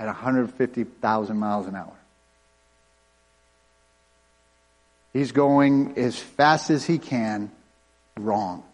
at 0.00 0.06
150,000 0.06 1.36
miles 1.36 1.68
an 1.68 1.76
hour. 1.76 1.92
He's 5.12 5.30
going 5.30 5.96
as 5.96 6.18
fast 6.18 6.70
as 6.70 6.84
he 6.84 6.98
can 6.98 7.52
wrong. 8.16 8.64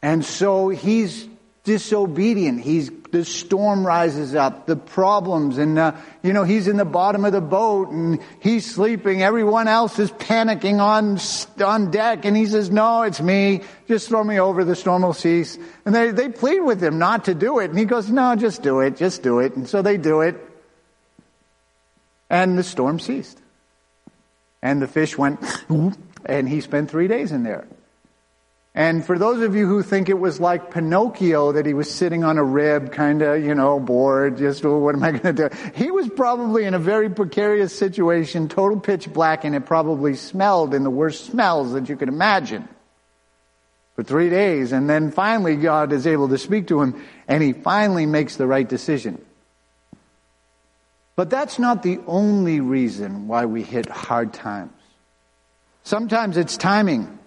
And 0.00 0.24
so 0.24 0.68
he's 0.68 1.26
disobedient. 1.64 2.60
He's, 2.60 2.88
the 3.14 3.24
storm 3.24 3.86
rises 3.86 4.34
up, 4.34 4.66
the 4.66 4.74
problems, 4.74 5.56
and, 5.56 5.78
uh, 5.78 5.92
you 6.24 6.32
know, 6.32 6.42
he's 6.42 6.66
in 6.66 6.76
the 6.76 6.84
bottom 6.84 7.24
of 7.24 7.32
the 7.32 7.40
boat 7.40 7.90
and 7.90 8.18
he's 8.40 8.74
sleeping. 8.74 9.22
Everyone 9.22 9.68
else 9.68 10.00
is 10.00 10.10
panicking 10.10 10.80
on, 10.80 11.18
on 11.64 11.92
deck 11.92 12.24
and 12.24 12.36
he 12.36 12.46
says, 12.46 12.70
no, 12.70 13.02
it's 13.02 13.20
me. 13.20 13.62
Just 13.86 14.08
throw 14.08 14.24
me 14.24 14.40
over. 14.40 14.64
The 14.64 14.74
storm 14.74 15.02
will 15.02 15.12
cease. 15.12 15.56
And 15.86 15.94
they, 15.94 16.10
they 16.10 16.28
plead 16.28 16.60
with 16.60 16.82
him 16.82 16.98
not 16.98 17.26
to 17.26 17.34
do 17.34 17.60
it. 17.60 17.70
And 17.70 17.78
he 17.78 17.84
goes, 17.84 18.10
no, 18.10 18.34
just 18.34 18.62
do 18.62 18.80
it. 18.80 18.96
Just 18.96 19.22
do 19.22 19.38
it. 19.38 19.54
And 19.54 19.68
so 19.68 19.80
they 19.80 19.96
do 19.96 20.20
it. 20.22 20.34
And 22.28 22.58
the 22.58 22.64
storm 22.64 22.98
ceased. 22.98 23.38
And 24.60 24.82
the 24.82 24.88
fish 24.88 25.16
went, 25.16 25.38
and 26.26 26.48
he 26.48 26.60
spent 26.60 26.90
three 26.90 27.06
days 27.06 27.30
in 27.30 27.44
there. 27.44 27.64
And 28.76 29.06
for 29.06 29.16
those 29.16 29.40
of 29.42 29.54
you 29.54 29.68
who 29.68 29.84
think 29.84 30.08
it 30.08 30.18
was 30.18 30.40
like 30.40 30.72
Pinocchio 30.72 31.52
that 31.52 31.64
he 31.64 31.74
was 31.74 31.88
sitting 31.88 32.24
on 32.24 32.38
a 32.38 32.42
rib, 32.42 32.90
kind 32.90 33.22
of, 33.22 33.44
you 33.44 33.54
know, 33.54 33.78
bored, 33.78 34.36
just, 34.36 34.64
oh, 34.64 34.78
what 34.78 34.96
am 34.96 35.04
I 35.04 35.12
going 35.12 35.36
to 35.36 35.48
do? 35.48 35.56
He 35.76 35.92
was 35.92 36.08
probably 36.08 36.64
in 36.64 36.74
a 36.74 36.78
very 36.80 37.08
precarious 37.08 37.76
situation, 37.76 38.48
total 38.48 38.80
pitch 38.80 39.12
black, 39.12 39.44
and 39.44 39.54
it 39.54 39.64
probably 39.64 40.16
smelled 40.16 40.74
in 40.74 40.82
the 40.82 40.90
worst 40.90 41.26
smells 41.26 41.72
that 41.74 41.88
you 41.88 41.96
could 41.96 42.08
imagine 42.08 42.68
for 43.94 44.02
three 44.02 44.28
days. 44.28 44.72
And 44.72 44.90
then 44.90 45.12
finally 45.12 45.54
God 45.54 45.92
is 45.92 46.04
able 46.04 46.28
to 46.30 46.38
speak 46.38 46.66
to 46.68 46.82
him, 46.82 47.00
and 47.28 47.44
he 47.44 47.52
finally 47.52 48.06
makes 48.06 48.34
the 48.34 48.46
right 48.46 48.68
decision. 48.68 49.24
But 51.14 51.30
that's 51.30 51.60
not 51.60 51.84
the 51.84 52.00
only 52.08 52.58
reason 52.58 53.28
why 53.28 53.44
we 53.44 53.62
hit 53.62 53.88
hard 53.88 54.32
times. 54.32 54.72
Sometimes 55.84 56.36
it's 56.36 56.56
timing 56.56 57.20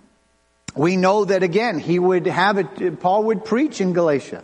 we 0.77 0.95
know 0.95 1.25
that 1.25 1.43
again, 1.43 1.79
he 1.79 1.99
would 1.99 2.27
have 2.27 2.57
it, 2.57 2.99
Paul 2.99 3.25
would 3.25 3.45
preach 3.45 3.81
in 3.81 3.93
Galatia. 3.93 4.43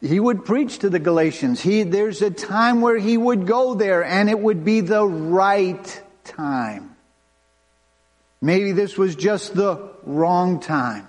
He 0.00 0.20
would 0.20 0.44
preach 0.44 0.78
to 0.80 0.90
the 0.90 1.00
Galatians. 1.00 1.60
He, 1.60 1.82
there's 1.82 2.22
a 2.22 2.30
time 2.30 2.80
where 2.80 2.98
he 2.98 3.16
would 3.16 3.46
go 3.46 3.74
there 3.74 4.04
and 4.04 4.30
it 4.30 4.38
would 4.38 4.64
be 4.64 4.80
the 4.80 5.04
right 5.04 6.02
time. 6.24 6.94
Maybe 8.40 8.70
this 8.70 8.96
was 8.96 9.16
just 9.16 9.54
the 9.54 9.90
wrong 10.04 10.60
time. 10.60 11.06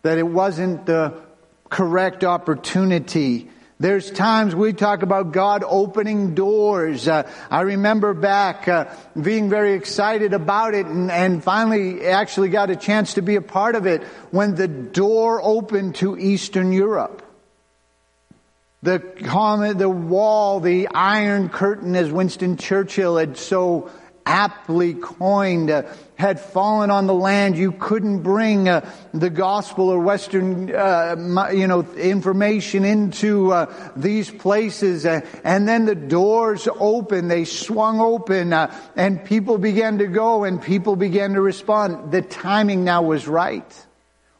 That 0.00 0.16
it 0.16 0.26
wasn't 0.26 0.86
the 0.86 1.20
correct 1.68 2.24
opportunity 2.24 3.50
there's 3.80 4.10
times 4.10 4.54
we 4.54 4.72
talk 4.72 5.02
about 5.02 5.32
God 5.32 5.64
opening 5.66 6.34
doors. 6.34 7.08
Uh, 7.08 7.28
I 7.50 7.62
remember 7.62 8.14
back 8.14 8.68
uh, 8.68 8.94
being 9.20 9.50
very 9.50 9.74
excited 9.74 10.34
about 10.34 10.74
it 10.74 10.86
and, 10.86 11.10
and 11.10 11.42
finally 11.42 12.06
actually 12.06 12.50
got 12.50 12.70
a 12.70 12.76
chance 12.76 13.14
to 13.14 13.22
be 13.22 13.36
a 13.36 13.42
part 13.42 13.74
of 13.74 13.86
it 13.86 14.02
when 14.30 14.54
the 14.54 14.68
door 14.68 15.40
opened 15.42 15.96
to 15.96 16.16
Eastern 16.16 16.72
Europe. 16.72 17.22
The 18.84 18.98
the 19.76 19.88
wall, 19.88 20.58
the 20.60 20.88
iron 20.88 21.48
curtain 21.48 21.94
as 21.94 22.10
Winston 22.10 22.56
Churchill 22.56 23.16
had 23.16 23.36
so 23.36 23.90
aptly 24.26 24.94
coined, 24.94 25.70
uh, 25.70 25.82
had 26.14 26.40
fallen 26.40 26.90
on 26.90 27.06
the 27.06 27.14
land. 27.14 27.56
You 27.56 27.72
couldn't 27.72 28.22
bring 28.22 28.68
uh, 28.68 28.88
the 29.12 29.30
gospel 29.30 29.88
or 29.88 29.98
Western, 29.98 30.74
uh, 30.74 31.50
you 31.52 31.66
know, 31.66 31.82
information 31.96 32.84
into 32.84 33.52
uh, 33.52 33.90
these 33.96 34.30
places. 34.30 35.04
And 35.04 35.68
then 35.68 35.86
the 35.86 35.94
doors 35.94 36.68
opened, 36.78 37.30
they 37.30 37.44
swung 37.44 38.00
open, 38.00 38.52
uh, 38.52 38.72
and 38.96 39.24
people 39.24 39.58
began 39.58 39.98
to 39.98 40.06
go 40.06 40.44
and 40.44 40.62
people 40.62 40.96
began 40.96 41.34
to 41.34 41.40
respond. 41.40 42.12
The 42.12 42.22
timing 42.22 42.84
now 42.84 43.02
was 43.02 43.26
right. 43.26 43.86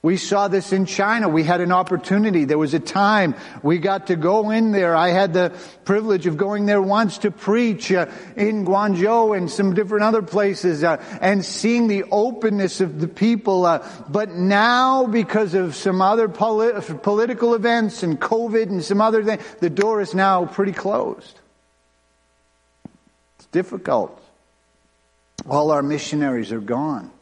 We 0.02 0.16
saw 0.16 0.48
this 0.48 0.72
in 0.72 0.86
China. 0.86 1.28
We 1.28 1.44
had 1.44 1.60
an 1.60 1.70
opportunity. 1.70 2.44
There 2.44 2.58
was 2.58 2.74
a 2.74 2.80
time 2.80 3.36
we 3.62 3.78
got 3.78 4.08
to 4.08 4.16
go 4.16 4.50
in 4.50 4.72
there. 4.72 4.96
I 4.96 5.10
had 5.10 5.32
the 5.32 5.56
privilege 5.84 6.26
of 6.26 6.36
going 6.36 6.66
there 6.66 6.82
once 6.82 7.18
to 7.18 7.30
preach 7.30 7.92
uh, 7.92 8.06
in 8.34 8.64
Guangzhou 8.66 9.36
and 9.36 9.48
some 9.48 9.74
different 9.74 10.02
other 10.02 10.20
places 10.20 10.82
uh, 10.82 11.00
and 11.20 11.44
seeing 11.44 11.86
the 11.86 12.02
openness 12.10 12.80
of 12.80 13.00
the 13.00 13.06
people. 13.06 13.64
Uh, 13.64 13.86
but 14.08 14.30
now, 14.30 15.06
because 15.06 15.54
of 15.54 15.76
some 15.76 16.02
other 16.02 16.28
polit- 16.28 17.00
political 17.04 17.54
events 17.54 18.02
and 18.02 18.20
COVID 18.20 18.70
and 18.70 18.82
some 18.82 19.00
other 19.00 19.22
things, 19.22 19.40
the 19.60 19.70
door 19.70 20.00
is 20.00 20.14
now 20.14 20.46
pretty 20.46 20.72
closed. 20.72 21.38
It's 23.38 23.46
difficult. 23.52 24.20
All 25.48 25.70
our 25.70 25.82
missionaries 25.82 26.50
are 26.50 26.60
gone. 26.60 27.12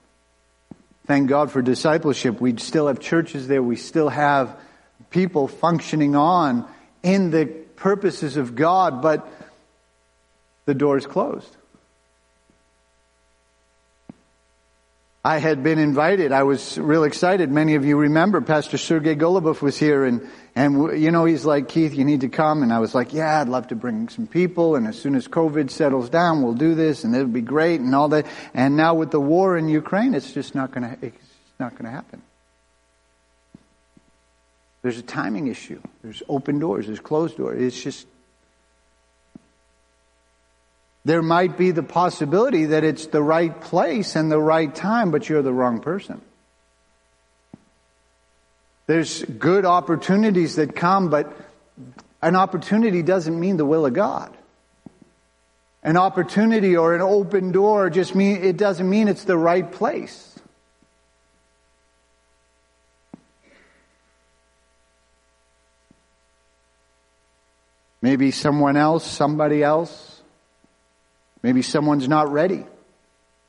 Thank 1.10 1.28
God 1.28 1.50
for 1.50 1.60
discipleship. 1.60 2.40
We 2.40 2.56
still 2.58 2.86
have 2.86 3.00
churches 3.00 3.48
there. 3.48 3.60
We 3.60 3.74
still 3.74 4.10
have 4.10 4.56
people 5.10 5.48
functioning 5.48 6.14
on 6.14 6.72
in 7.02 7.32
the 7.32 7.46
purposes 7.46 8.36
of 8.36 8.54
God, 8.54 9.02
but 9.02 9.28
the 10.66 10.74
door 10.74 10.96
is 10.96 11.08
closed. 11.08 11.56
I 15.22 15.36
had 15.36 15.62
been 15.62 15.78
invited. 15.78 16.32
I 16.32 16.44
was 16.44 16.78
real 16.78 17.04
excited. 17.04 17.50
Many 17.50 17.74
of 17.74 17.84
you 17.84 17.98
remember 17.98 18.40
Pastor 18.40 18.78
Sergei 18.78 19.14
Golubov 19.14 19.60
was 19.60 19.78
here 19.78 20.06
and, 20.06 20.26
and, 20.54 20.98
you 20.98 21.10
know, 21.10 21.26
he's 21.26 21.44
like, 21.44 21.68
Keith, 21.68 21.92
you 21.92 22.06
need 22.06 22.22
to 22.22 22.30
come. 22.30 22.62
And 22.62 22.72
I 22.72 22.78
was 22.78 22.94
like, 22.94 23.12
yeah, 23.12 23.40
I'd 23.40 23.48
love 23.48 23.68
to 23.68 23.76
bring 23.76 24.08
some 24.08 24.26
people. 24.26 24.76
And 24.76 24.86
as 24.86 24.98
soon 24.98 25.14
as 25.14 25.28
COVID 25.28 25.70
settles 25.70 26.08
down, 26.08 26.42
we'll 26.42 26.54
do 26.54 26.74
this 26.74 27.04
and 27.04 27.14
it'll 27.14 27.28
be 27.28 27.42
great 27.42 27.80
and 27.80 27.94
all 27.94 28.08
that. 28.08 28.26
And 28.54 28.78
now 28.78 28.94
with 28.94 29.10
the 29.10 29.20
war 29.20 29.58
in 29.58 29.68
Ukraine, 29.68 30.14
it's 30.14 30.32
just 30.32 30.54
not 30.54 30.72
going 30.72 30.88
to, 30.88 31.06
it's 31.06 31.16
not 31.58 31.72
going 31.72 31.84
to 31.84 31.90
happen. 31.90 32.22
There's 34.80 34.98
a 34.98 35.02
timing 35.02 35.48
issue. 35.48 35.82
There's 36.02 36.22
open 36.30 36.60
doors. 36.60 36.86
There's 36.86 37.00
closed 37.00 37.36
doors. 37.36 37.60
It's 37.60 37.82
just, 37.82 38.06
there 41.04 41.22
might 41.22 41.56
be 41.56 41.70
the 41.70 41.82
possibility 41.82 42.66
that 42.66 42.84
it's 42.84 43.06
the 43.06 43.22
right 43.22 43.58
place 43.60 44.16
and 44.16 44.30
the 44.30 44.38
right 44.38 44.74
time, 44.74 45.10
but 45.10 45.28
you're 45.28 45.42
the 45.42 45.52
wrong 45.52 45.80
person. 45.80 46.20
There's 48.86 49.22
good 49.24 49.64
opportunities 49.64 50.56
that 50.56 50.76
come, 50.76 51.08
but 51.08 51.34
an 52.20 52.36
opportunity 52.36 53.02
doesn't 53.02 53.38
mean 53.38 53.56
the 53.56 53.64
will 53.64 53.86
of 53.86 53.94
God. 53.94 54.36
An 55.82 55.96
opportunity 55.96 56.76
or 56.76 56.94
an 56.94 57.00
open 57.00 57.52
door 57.52 57.88
just 57.88 58.14
mean 58.14 58.42
it 58.42 58.58
doesn't 58.58 58.88
mean 58.88 59.08
it's 59.08 59.24
the 59.24 59.38
right 59.38 59.70
place. 59.70 60.26
Maybe 68.02 68.30
someone 68.30 68.76
else, 68.76 69.06
somebody 69.06 69.62
else 69.62 70.09
Maybe 71.42 71.62
someone's 71.62 72.08
not 72.08 72.30
ready. 72.30 72.66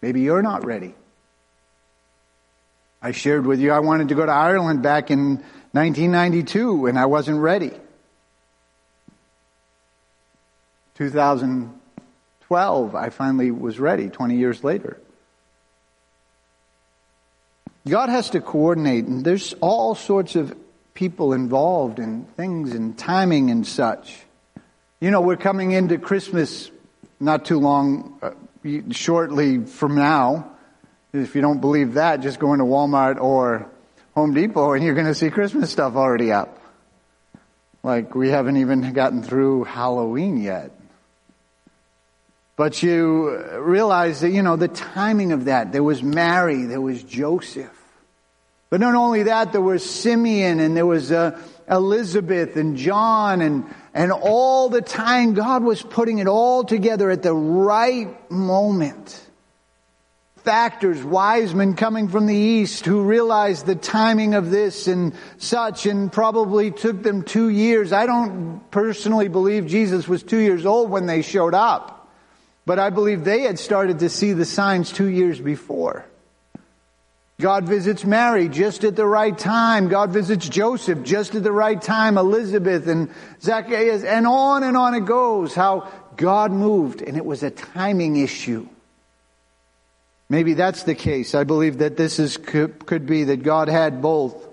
Maybe 0.01 0.21
you're 0.21 0.41
not 0.41 0.65
ready. 0.65 0.95
I 3.01 3.11
shared 3.11 3.45
with 3.45 3.59
you 3.59 3.71
I 3.71 3.79
wanted 3.79 4.09
to 4.09 4.15
go 4.15 4.25
to 4.25 4.31
Ireland 4.31 4.83
back 4.83 5.11
in 5.11 5.35
1992 5.71 6.87
and 6.87 6.99
I 6.99 7.05
wasn't 7.05 7.39
ready. 7.39 7.71
2012, 10.95 12.95
I 12.95 13.09
finally 13.09 13.49
was 13.49 13.79
ready 13.79 14.09
20 14.09 14.37
years 14.37 14.63
later. 14.63 14.99
God 17.87 18.09
has 18.09 18.29
to 18.31 18.41
coordinate, 18.41 19.05
and 19.05 19.23
there's 19.25 19.53
all 19.61 19.95
sorts 19.95 20.35
of 20.35 20.55
people 20.93 21.33
involved 21.33 21.97
in 21.97 22.25
things 22.37 22.75
and 22.75 22.95
timing 22.95 23.49
and 23.49 23.65
such. 23.65 24.19
You 24.99 25.09
know, 25.09 25.21
we're 25.21 25.37
coming 25.37 25.71
into 25.71 25.97
Christmas 25.97 26.69
not 27.21 27.45
too 27.45 27.59
long, 27.59 28.19
uh, 28.21 28.31
shortly 28.91 29.65
from 29.65 29.95
now. 29.95 30.51
If 31.13 31.35
you 31.35 31.41
don't 31.41 31.61
believe 31.61 31.95
that, 31.95 32.21
just 32.21 32.39
go 32.39 32.53
into 32.53 32.65
Walmart 32.65 33.19
or 33.19 33.69
Home 34.15 34.33
Depot 34.33 34.73
and 34.73 34.83
you're 34.83 34.93
going 34.93 35.07
to 35.07 35.15
see 35.15 35.29
Christmas 35.29 35.71
stuff 35.71 35.95
already 35.95 36.31
up. 36.31 36.59
Like 37.83 38.15
we 38.15 38.29
haven't 38.29 38.57
even 38.57 38.93
gotten 38.93 39.23
through 39.23 39.63
Halloween 39.65 40.41
yet. 40.41 40.71
But 42.55 42.83
you 42.83 43.35
realize 43.57 44.21
that, 44.21 44.29
you 44.29 44.43
know, 44.43 44.55
the 44.55 44.67
timing 44.67 45.31
of 45.31 45.45
that. 45.45 45.71
There 45.71 45.83
was 45.83 46.03
Mary, 46.03 46.65
there 46.65 46.81
was 46.81 47.01
Joseph. 47.01 47.77
But 48.69 48.79
not 48.79 48.95
only 48.95 49.23
that, 49.23 49.51
there 49.51 49.61
was 49.61 49.83
Simeon 49.83 50.59
and 50.59 50.77
there 50.77 50.85
was 50.85 51.11
uh, 51.11 51.41
Elizabeth 51.71 52.57
and 52.57 52.75
John 52.75 53.41
and 53.41 53.73
and 53.93 54.11
all 54.11 54.69
the 54.69 54.81
time, 54.81 55.33
God 55.33 55.63
was 55.63 55.81
putting 55.81 56.19
it 56.19 56.27
all 56.27 56.63
together 56.63 57.09
at 57.09 57.23
the 57.23 57.33
right 57.33 58.31
moment. 58.31 59.27
Factors, 60.37 61.03
wise 61.03 61.53
men 61.53 61.75
coming 61.75 62.07
from 62.07 62.25
the 62.25 62.35
east 62.35 62.85
who 62.85 63.03
realized 63.03 63.65
the 63.65 63.75
timing 63.75 64.33
of 64.33 64.49
this 64.49 64.87
and 64.87 65.13
such 65.37 65.85
and 65.85 66.11
probably 66.11 66.71
took 66.71 67.03
them 67.03 67.21
two 67.23 67.49
years. 67.49 67.93
I 67.93 68.05
don't 68.05 68.61
personally 68.71 69.27
believe 69.27 69.67
Jesus 69.67 70.07
was 70.07 70.23
two 70.23 70.39
years 70.39 70.65
old 70.65 70.89
when 70.89 71.05
they 71.05 71.21
showed 71.21 71.53
up, 71.53 72.11
but 72.65 72.79
I 72.79 72.89
believe 72.89 73.23
they 73.23 73.41
had 73.41 73.59
started 73.59 73.99
to 73.99 74.09
see 74.09 74.33
the 74.33 74.45
signs 74.45 74.91
two 74.91 75.09
years 75.09 75.39
before. 75.39 76.05
God 77.41 77.65
visits 77.65 78.05
Mary 78.05 78.47
just 78.47 78.83
at 78.83 78.95
the 78.95 79.05
right 79.05 79.37
time. 79.37 79.89
God 79.89 80.11
visits 80.11 80.47
Joseph 80.47 81.03
just 81.03 81.35
at 81.35 81.43
the 81.43 81.51
right 81.51 81.81
time. 81.81 82.17
Elizabeth 82.17 82.87
and 82.87 83.09
Zacchaeus 83.41 84.03
and 84.03 84.27
on 84.27 84.63
and 84.63 84.77
on 84.77 84.93
it 84.93 85.05
goes. 85.05 85.53
How 85.53 85.91
God 86.15 86.51
moved 86.51 87.01
and 87.01 87.17
it 87.17 87.25
was 87.25 87.43
a 87.43 87.49
timing 87.49 88.15
issue. 88.15 88.67
Maybe 90.29 90.53
that's 90.53 90.83
the 90.83 90.95
case. 90.95 91.35
I 91.35 91.43
believe 91.43 91.79
that 91.79 91.97
this 91.97 92.19
is, 92.19 92.37
could, 92.37 92.85
could 92.85 93.05
be 93.05 93.25
that 93.25 93.43
God 93.43 93.67
had 93.67 94.01
both. 94.01 94.47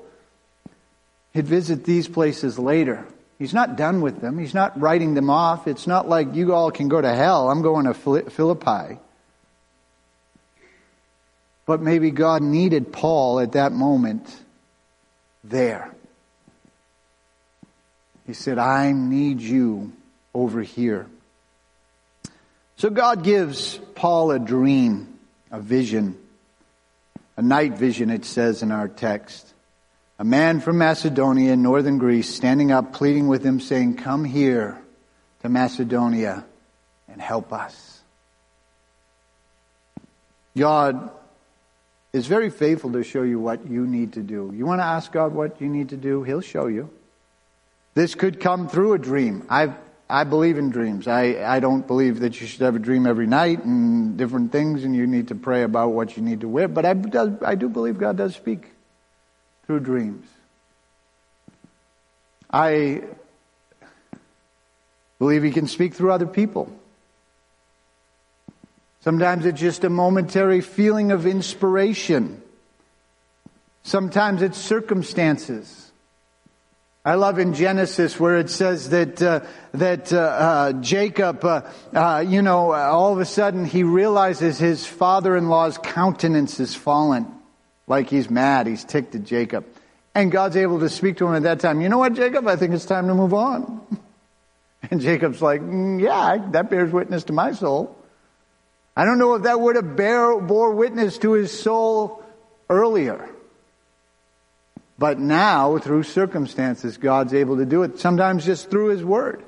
He'd 1.35 1.46
visit 1.46 1.85
these 1.85 2.09
places 2.09 2.59
later. 2.59 3.07
He's 3.38 3.55
not 3.55 3.77
done 3.77 4.01
with 4.01 4.20
them. 4.20 4.38
He's 4.38 4.55
not 4.55 4.81
writing 4.81 5.14
them 5.14 5.31
off. 5.31 5.68
It's 5.68 5.87
not 5.87 6.09
like 6.09 6.35
you 6.35 6.53
all 6.53 6.72
can 6.72 6.88
go 6.88 7.01
to 7.01 7.14
hell. 7.14 7.48
I'm 7.51 7.62
going 7.62 7.85
to 7.85 7.94
Philippi. 7.94 8.98
But 11.68 11.83
maybe 11.83 12.11
God 12.11 12.40
needed 12.40 12.94
Paul 12.94 13.40
at 13.40 13.52
that 13.52 13.72
moment 13.72 14.35
there. 15.44 15.94
He 18.26 18.33
said, 18.33 18.57
I 18.57 18.92
need 18.92 19.42
you 19.42 19.92
over 20.33 20.62
here. 20.62 21.07
So 22.76 22.88
God 22.88 23.22
gives 23.22 23.76
Paul 23.94 24.31
a 24.31 24.38
dream, 24.38 25.18
a 25.50 25.61
vision, 25.61 26.16
a 27.37 27.42
night 27.42 27.74
vision, 27.74 28.09
it 28.09 28.24
says 28.24 28.62
in 28.62 28.72
our 28.72 28.88
text. 28.88 29.46
A 30.18 30.24
man 30.24 30.61
from 30.61 30.78
Macedonia 30.78 31.52
in 31.52 31.61
northern 31.61 31.98
Greece 31.98 32.35
standing 32.35 32.72
up, 32.72 32.94
pleading 32.94 33.28
with 33.28 33.44
him, 33.44 33.61
saying, 33.61 33.96
Come 33.96 34.24
here 34.24 34.81
to 35.42 35.50
Macedonia 35.50 36.46
and 37.09 37.20
help 37.20 37.52
us. 37.52 38.00
God 40.57 41.11
is 42.12 42.26
very 42.26 42.50
faithful 42.50 42.92
to 42.92 43.02
show 43.02 43.22
you 43.22 43.38
what 43.38 43.68
you 43.68 43.86
need 43.86 44.14
to 44.14 44.22
do. 44.22 44.52
You 44.54 44.66
want 44.66 44.80
to 44.80 44.84
ask 44.84 45.12
God 45.12 45.32
what 45.32 45.60
you 45.60 45.68
need 45.68 45.90
to 45.90 45.96
do? 45.96 46.22
He'll 46.22 46.40
show 46.40 46.66
you. 46.66 46.90
This 47.94 48.14
could 48.14 48.40
come 48.40 48.68
through 48.68 48.94
a 48.94 48.98
dream. 48.98 49.46
I 49.50 49.74
I 50.10 50.24
believe 50.24 50.56
in 50.56 50.70
dreams. 50.70 51.06
I, 51.06 51.36
I 51.44 51.60
don't 51.60 51.86
believe 51.86 52.20
that 52.20 52.40
you 52.40 52.46
should 52.46 52.62
have 52.62 52.74
a 52.74 52.78
dream 52.78 53.06
every 53.06 53.26
night 53.26 53.62
and 53.64 54.16
different 54.16 54.52
things 54.52 54.84
and 54.84 54.96
you 54.96 55.06
need 55.06 55.28
to 55.28 55.34
pray 55.34 55.64
about 55.64 55.90
what 55.90 56.16
you 56.16 56.22
need 56.22 56.40
to 56.40 56.48
wear, 56.48 56.66
but 56.66 56.86
I, 56.86 56.94
I 57.44 57.54
do 57.54 57.68
believe 57.68 57.98
God 57.98 58.16
does 58.16 58.34
speak 58.34 58.70
through 59.66 59.80
dreams. 59.80 60.26
I 62.50 63.02
believe 65.18 65.42
He 65.42 65.50
can 65.50 65.66
speak 65.66 65.92
through 65.92 66.12
other 66.12 66.26
people. 66.26 66.72
Sometimes 69.00 69.46
it's 69.46 69.61
just 69.61 69.84
a 69.84 69.90
momentary 69.90 70.61
feeling 70.61 71.12
of 71.12 71.26
inspiration. 71.26 72.42
Sometimes 73.82 74.42
it's 74.42 74.58
circumstances. 74.58 75.88
I 77.04 77.14
love 77.14 77.38
in 77.38 77.54
Genesis 77.54 78.20
where 78.20 78.37
it 78.37 78.50
says 78.50 78.90
that 78.90 79.22
uh, 79.22 79.40
that 79.72 80.12
uh, 80.12 80.18
uh, 80.18 80.72
Jacob, 80.74 81.42
uh, 81.44 81.62
uh, 81.94 82.22
you 82.26 82.42
know, 82.42 82.72
all 82.72 83.12
of 83.12 83.20
a 83.20 83.24
sudden 83.24 83.64
he 83.64 83.82
realizes 83.82 84.58
his 84.58 84.84
father-in-law's 84.84 85.78
countenance 85.78 86.61
is 86.61 86.74
fallen, 86.74 87.26
like 87.87 88.11
he's 88.11 88.28
mad, 88.28 88.66
he's 88.66 88.84
ticked 88.84 89.14
at 89.14 89.24
Jacob, 89.24 89.64
and 90.14 90.30
God's 90.30 90.56
able 90.56 90.80
to 90.80 90.90
speak 90.90 91.16
to 91.18 91.26
him 91.26 91.34
at 91.34 91.44
that 91.44 91.61
time. 91.61 91.80
You 91.80 91.88
know 91.88 91.98
what, 91.98 92.12
Jacob? 92.12 92.46
I 92.46 92.56
think 92.56 92.74
it's 92.74 92.84
time 92.84 93.06
to 93.08 93.14
move 93.14 93.32
on. 93.32 93.80
And 94.90 95.00
Jacob's 95.00 95.42
like, 95.42 95.61
mm, 95.61 96.00
yeah, 96.00 96.38
that 96.52 96.70
bears 96.70 96.92
witness 96.92 97.24
to 97.24 97.32
my 97.32 97.52
soul. 97.52 97.97
I 98.98 99.04
don't 99.04 99.18
know 99.18 99.34
if 99.34 99.44
that 99.44 99.61
would 99.61 99.76
have 99.76 99.94
bear, 99.94 100.40
bore 100.40 100.72
witness 100.72 101.18
to 101.18 101.34
his 101.34 101.56
soul 101.56 102.24
earlier. 102.68 103.30
But 104.98 105.20
now, 105.20 105.78
through 105.78 106.02
circumstances, 106.02 106.96
God's 106.96 107.32
able 107.32 107.58
to 107.58 107.64
do 107.64 107.84
it. 107.84 108.00
Sometimes 108.00 108.44
just 108.44 108.68
through 108.68 108.88
His 108.88 109.04
Word. 109.04 109.44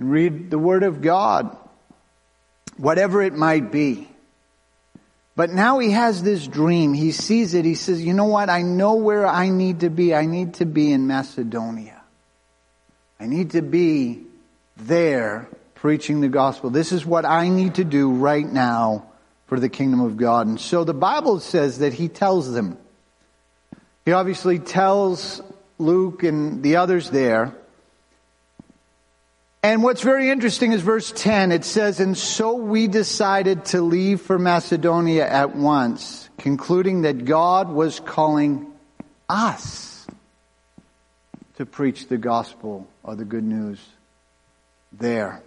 Read 0.00 0.50
the 0.50 0.58
Word 0.58 0.82
of 0.82 1.00
God. 1.00 1.56
Whatever 2.76 3.22
it 3.22 3.34
might 3.34 3.70
be. 3.70 4.08
But 5.36 5.50
now 5.50 5.78
he 5.78 5.92
has 5.92 6.22
this 6.22 6.46
dream. 6.48 6.94
He 6.94 7.12
sees 7.12 7.54
it. 7.54 7.64
He 7.64 7.76
says, 7.76 8.02
you 8.02 8.14
know 8.14 8.24
what? 8.24 8.50
I 8.50 8.62
know 8.62 8.94
where 8.94 9.26
I 9.26 9.50
need 9.50 9.80
to 9.80 9.90
be. 9.90 10.12
I 10.14 10.26
need 10.26 10.54
to 10.54 10.66
be 10.66 10.90
in 10.90 11.06
Macedonia. 11.06 12.02
I 13.20 13.26
need 13.26 13.52
to 13.52 13.62
be 13.62 14.24
there 14.76 15.48
preaching 15.76 16.20
the 16.20 16.28
gospel. 16.28 16.70
This 16.70 16.92
is 16.92 17.06
what 17.06 17.24
I 17.24 17.48
need 17.48 17.76
to 17.76 17.84
do 17.84 18.10
right 18.10 18.46
now 18.46 19.06
for 19.46 19.60
the 19.60 19.68
kingdom 19.68 20.00
of 20.00 20.16
God. 20.16 20.46
And 20.46 20.60
so 20.60 20.84
the 20.84 20.94
Bible 20.94 21.40
says 21.40 21.78
that 21.78 21.92
he 21.92 22.08
tells 22.08 22.52
them. 22.52 22.78
He 24.04 24.12
obviously 24.12 24.58
tells 24.58 25.40
Luke 25.78 26.22
and 26.22 26.62
the 26.62 26.76
others 26.76 27.10
there. 27.10 27.54
And 29.62 29.82
what's 29.82 30.02
very 30.02 30.30
interesting 30.30 30.72
is 30.72 30.80
verse 30.80 31.12
10. 31.12 31.50
It 31.52 31.64
says, 31.64 31.98
And 32.00 32.16
so 32.16 32.54
we 32.54 32.86
decided 32.86 33.64
to 33.66 33.80
leave 33.80 34.20
for 34.20 34.38
Macedonia 34.38 35.26
at 35.26 35.56
once, 35.56 36.28
concluding 36.38 37.02
that 37.02 37.24
God 37.24 37.68
was 37.68 37.98
calling 37.98 38.66
us 39.28 40.06
to 41.56 41.66
preach 41.66 42.08
the 42.08 42.16
gospel 42.16 42.86
or 43.02 43.16
the 43.16 43.24
good 43.24 43.44
news 43.44 43.84
there. 44.92 45.42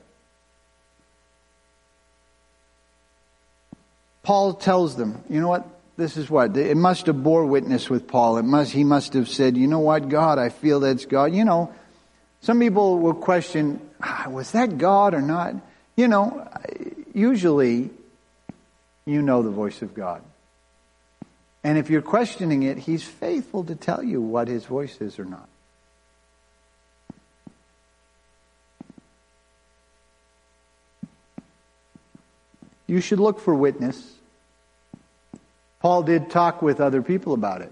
Paul 4.30 4.54
tells 4.54 4.96
them, 4.96 5.24
you 5.28 5.42
know 5.42 5.48
what? 5.48 5.68
This 5.98 6.16
is 6.16 6.30
what 6.30 6.56
it 6.56 6.78
must 6.78 7.08
have 7.08 7.24
bore 7.24 7.48
witness 7.48 7.90
with 7.90 8.08
Paul. 8.08 8.38
It 8.38 8.44
must 8.44 8.72
he 8.72 8.84
must 8.84 9.14
have 9.14 9.28
said, 9.28 9.58
you 9.58 9.66
know 9.66 9.80
what, 9.80 10.08
God, 10.08 10.38
I 10.38 10.50
feel 10.50 10.82
that's 10.82 11.06
God. 11.06 11.34
You 11.34 11.46
know, 11.46 11.74
some 12.42 12.60
people 12.60 13.00
will 13.00 13.16
question, 13.16 13.82
ah, 14.00 14.28
was 14.30 14.52
that 14.52 14.78
God 14.78 15.16
or 15.16 15.22
not? 15.24 15.56
You 15.96 16.08
know, 16.08 16.48
usually 17.12 17.90
you 19.04 19.24
know 19.24 19.42
the 19.42 19.50
voice 19.50 19.82
of 19.82 19.96
God. 19.96 20.22
And 21.64 21.80
if 21.80 21.90
you're 21.90 22.04
questioning 22.04 22.62
it, 22.62 22.78
he's 22.78 23.04
faithful 23.04 23.64
to 23.64 23.74
tell 23.74 24.04
you 24.04 24.22
what 24.22 24.48
his 24.48 24.64
voice 24.64 25.02
is 25.02 25.18
or 25.18 25.26
not. 25.26 25.50
You 32.86 33.02
should 33.02 33.20
look 33.20 33.40
for 33.40 33.56
witness. 33.56 34.18
Paul 35.80 36.04
did 36.04 36.30
talk 36.30 36.62
with 36.62 36.82
other 36.82 37.02
people 37.02 37.34
about 37.34 37.62
it. 37.62 37.72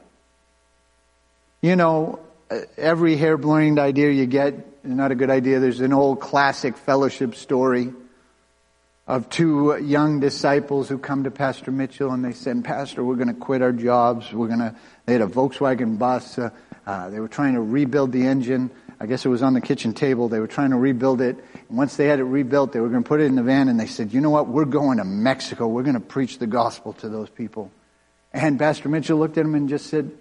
You 1.61 1.75
know, 1.75 2.19
every 2.77 3.17
hair-blind 3.17 3.79
idea 3.79 4.11
you 4.11 4.25
get 4.25 4.53
is 4.53 4.91
not 4.91 5.11
a 5.11 5.15
good 5.15 5.29
idea. 5.29 5.59
There's 5.59 5.81
an 5.81 5.93
old 5.93 6.19
classic 6.19 6.77
fellowship 6.77 7.35
story 7.35 7.93
of 9.07 9.29
two 9.29 9.77
young 9.81 10.19
disciples 10.19 10.89
who 10.89 10.97
come 10.97 11.23
to 11.23 11.31
Pastor 11.31 11.71
Mitchell 11.71 12.11
and 12.11 12.23
they 12.23 12.33
said, 12.33 12.63
Pastor, 12.63 13.03
we're 13.03 13.15
going 13.15 13.29
to 13.29 13.33
quit 13.33 13.61
our 13.61 13.71
jobs. 13.71 14.31
We're 14.33 14.47
going 14.47 14.59
to, 14.59 14.75
they 15.05 15.13
had 15.13 15.21
a 15.21 15.27
Volkswagen 15.27 15.97
bus. 15.97 16.37
Uh, 16.37 16.49
uh, 16.85 17.09
they 17.09 17.19
were 17.19 17.27
trying 17.27 17.53
to 17.53 17.61
rebuild 17.61 18.11
the 18.11 18.25
engine. 18.27 18.69
I 18.99 19.05
guess 19.05 19.25
it 19.25 19.29
was 19.29 19.43
on 19.43 19.53
the 19.53 19.61
kitchen 19.61 19.93
table. 19.93 20.27
They 20.27 20.39
were 20.39 20.47
trying 20.47 20.71
to 20.71 20.77
rebuild 20.77 21.21
it. 21.21 21.37
And 21.69 21.77
once 21.77 21.95
they 21.97 22.07
had 22.07 22.19
it 22.19 22.23
rebuilt, 22.23 22.73
they 22.73 22.79
were 22.79 22.89
going 22.89 23.03
to 23.03 23.07
put 23.07 23.21
it 23.21 23.25
in 23.25 23.35
the 23.35 23.43
van 23.43 23.69
and 23.69 23.79
they 23.79 23.87
said, 23.87 24.13
you 24.13 24.21
know 24.21 24.29
what? 24.29 24.47
We're 24.47 24.65
going 24.65 24.97
to 24.97 25.05
Mexico. 25.05 25.67
We're 25.67 25.83
going 25.83 25.95
to 25.95 25.99
preach 25.99 26.39
the 26.39 26.47
gospel 26.47 26.93
to 26.93 27.09
those 27.09 27.29
people. 27.29 27.71
And 28.33 28.59
Pastor 28.59 28.89
Mitchell 28.89 29.17
looked 29.17 29.37
at 29.37 29.45
him 29.45 29.55
and 29.55 29.69
just 29.69 29.87
said, 29.87 30.11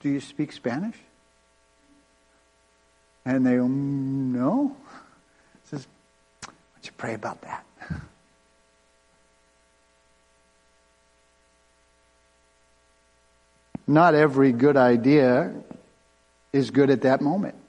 Do 0.00 0.08
you 0.08 0.20
speak 0.20 0.52
Spanish? 0.52 0.96
And 3.24 3.46
they 3.46 3.52
mm, 3.52 3.68
No. 3.68 4.76
He 5.62 5.68
says, 5.68 5.86
Why 6.44 6.52
don't 6.74 6.86
you 6.86 6.92
pray 6.96 7.14
about 7.14 7.42
that? 7.42 7.64
Not 13.86 14.14
every 14.14 14.52
good 14.52 14.76
idea 14.76 15.52
is 16.52 16.70
good 16.70 16.90
at 16.90 17.02
that 17.02 17.20
moment. 17.20 17.59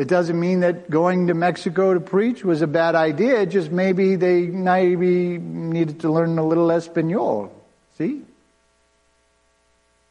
It 0.00 0.08
doesn't 0.08 0.40
mean 0.40 0.60
that 0.60 0.88
going 0.88 1.26
to 1.26 1.34
Mexico 1.34 1.92
to 1.92 2.00
preach 2.00 2.42
was 2.42 2.62
a 2.62 2.66
bad 2.66 2.94
idea. 2.94 3.44
Just 3.44 3.70
maybe 3.70 4.16
they 4.16 4.46
maybe 4.46 5.36
needed 5.36 6.00
to 6.00 6.10
learn 6.10 6.38
a 6.38 6.42
little 6.42 6.70
Espanol. 6.70 7.52
See? 7.98 8.22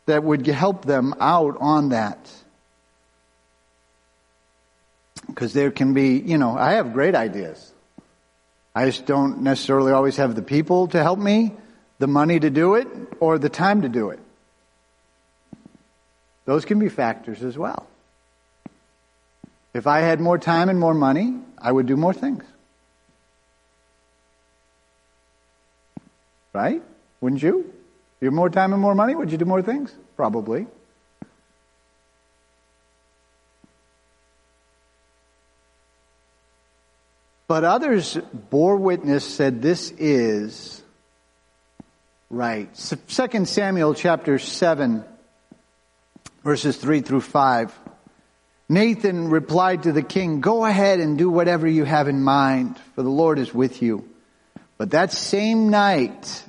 That 0.06 0.24
would 0.24 0.46
help 0.46 0.86
them 0.86 1.16
out 1.20 1.58
on 1.60 1.90
that. 1.90 2.20
Because 5.26 5.54
there 5.54 5.72
can 5.72 5.96
be, 5.96 6.20
you 6.20 6.38
know, 6.38 6.56
I 6.56 6.74
have 6.74 6.94
great 6.94 7.16
ideas. 7.16 7.74
I 8.76 8.86
just 8.86 9.08
don't 9.08 9.42
necessarily 9.42 9.92
always 9.92 10.18
have 10.18 10.36
the 10.36 10.44
people 10.44 10.90
to 10.90 11.02
help 11.02 11.18
me, 11.18 11.52
the 11.98 12.06
money 12.06 12.40
to 12.40 12.52
do 12.52 12.76
it, 12.76 12.88
or 13.20 13.40
the 13.40 13.50
time 13.50 13.82
to 13.82 13.90
do 13.90 14.12
it. 14.12 14.20
Those 16.46 16.64
can 16.64 16.78
be 16.78 16.90
factors 16.90 17.42
as 17.42 17.58
well. 17.58 17.88
If 19.74 19.86
I 19.86 20.00
had 20.00 20.20
more 20.20 20.38
time 20.38 20.70
and 20.70 20.80
more 20.80 20.94
money, 20.94 21.36
I 21.58 21.72
would 21.72 21.86
do 21.86 21.96
more 21.96 22.14
things. 22.14 22.44
Right? 26.54 26.82
Wouldn't 27.22 27.44
you? 27.44 27.60
If 27.60 28.22
you 28.22 28.28
have 28.28 28.34
more 28.34 28.50
time 28.50 28.74
and 28.74 28.82
more 28.82 28.96
money, 28.96 29.16
would 29.16 29.32
you 29.32 29.38
do 29.38 29.46
more 29.46 29.62
things? 29.62 29.94
Probably. 30.18 30.66
But 37.48 37.64
others 37.64 38.16
bore 38.52 38.76
witness, 38.78 39.26
said 39.26 39.62
this 39.62 39.92
is 39.98 40.84
right. 42.30 42.70
2 42.76 43.46
Samuel 43.46 43.96
chapter 43.96 44.38
7, 44.38 45.04
verses 46.44 46.78
3 46.78 47.02
through 47.02 47.22
5. 47.22 47.74
Nathan 48.72 49.30
replied 49.30 49.84
to 49.84 49.92
the 49.92 50.04
king, 50.04 50.42
Go 50.42 50.64
ahead 50.64 51.00
and 51.00 51.18
do 51.18 51.30
whatever 51.30 51.68
you 51.68 51.86
have 51.86 52.08
in 52.08 52.22
mind, 52.22 52.78
for 52.94 53.02
the 53.02 53.10
Lord 53.10 53.40
is 53.40 53.52
with 53.52 53.82
you. 53.82 54.08
But 54.78 54.92
that 54.92 55.12
same 55.12 55.70
night, 55.70 56.44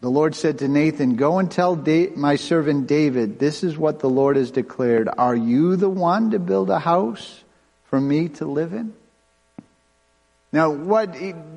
the 0.00 0.10
Lord 0.10 0.34
said 0.34 0.60
to 0.60 0.68
Nathan, 0.68 1.16
Go 1.16 1.38
and 1.38 1.50
tell 1.50 1.76
my 2.16 2.36
servant 2.36 2.86
David, 2.86 3.38
this 3.38 3.62
is 3.62 3.76
what 3.76 4.00
the 4.00 4.08
Lord 4.08 4.36
has 4.36 4.50
declared. 4.50 5.10
Are 5.18 5.36
you 5.36 5.76
the 5.76 5.90
one 5.90 6.30
to 6.30 6.38
build 6.38 6.70
a 6.70 6.78
house 6.78 7.44
for 7.84 8.00
me 8.00 8.30
to 8.30 8.46
live 8.46 8.72
in? 8.72 8.94
Now, 10.52 10.70
what 10.70 11.12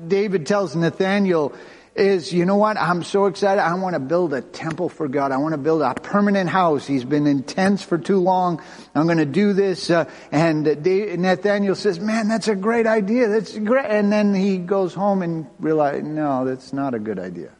David 0.08 0.46
tells 0.46 0.76
Nathaniel 0.76 1.54
is, 1.94 2.32
you 2.32 2.44
know 2.46 2.56
what? 2.56 2.76
I'm 2.76 3.02
so 3.02 3.26
excited. 3.26 3.60
I 3.60 3.74
want 3.74 3.94
to 3.94 4.00
build 4.00 4.32
a 4.32 4.40
temple 4.40 4.88
for 4.88 5.08
God. 5.08 5.32
I 5.32 5.38
want 5.38 5.52
to 5.52 5.58
build 5.58 5.82
a 5.82 5.94
permanent 5.94 6.48
house. 6.48 6.86
He's 6.86 7.04
been 7.04 7.26
intense 7.26 7.82
for 7.82 7.98
too 7.98 8.20
long. 8.20 8.62
I'm 8.94 9.06
going 9.06 9.18
to 9.18 9.26
do 9.26 9.52
this. 9.52 9.90
Uh, 9.90 10.08
and 10.30 10.64
Nathaniel 10.64 11.74
says, 11.74 11.98
man, 11.98 12.28
that's 12.28 12.48
a 12.48 12.54
great 12.54 12.86
idea. 12.86 13.28
That's 13.28 13.58
great. 13.58 13.86
And 13.86 14.12
then 14.12 14.34
he 14.34 14.58
goes 14.58 14.94
home 14.94 15.22
and 15.22 15.46
realizes, 15.58 16.04
no, 16.04 16.44
that's 16.44 16.72
not 16.72 16.94
a 16.94 16.98
good 16.98 17.18
idea. 17.18 17.50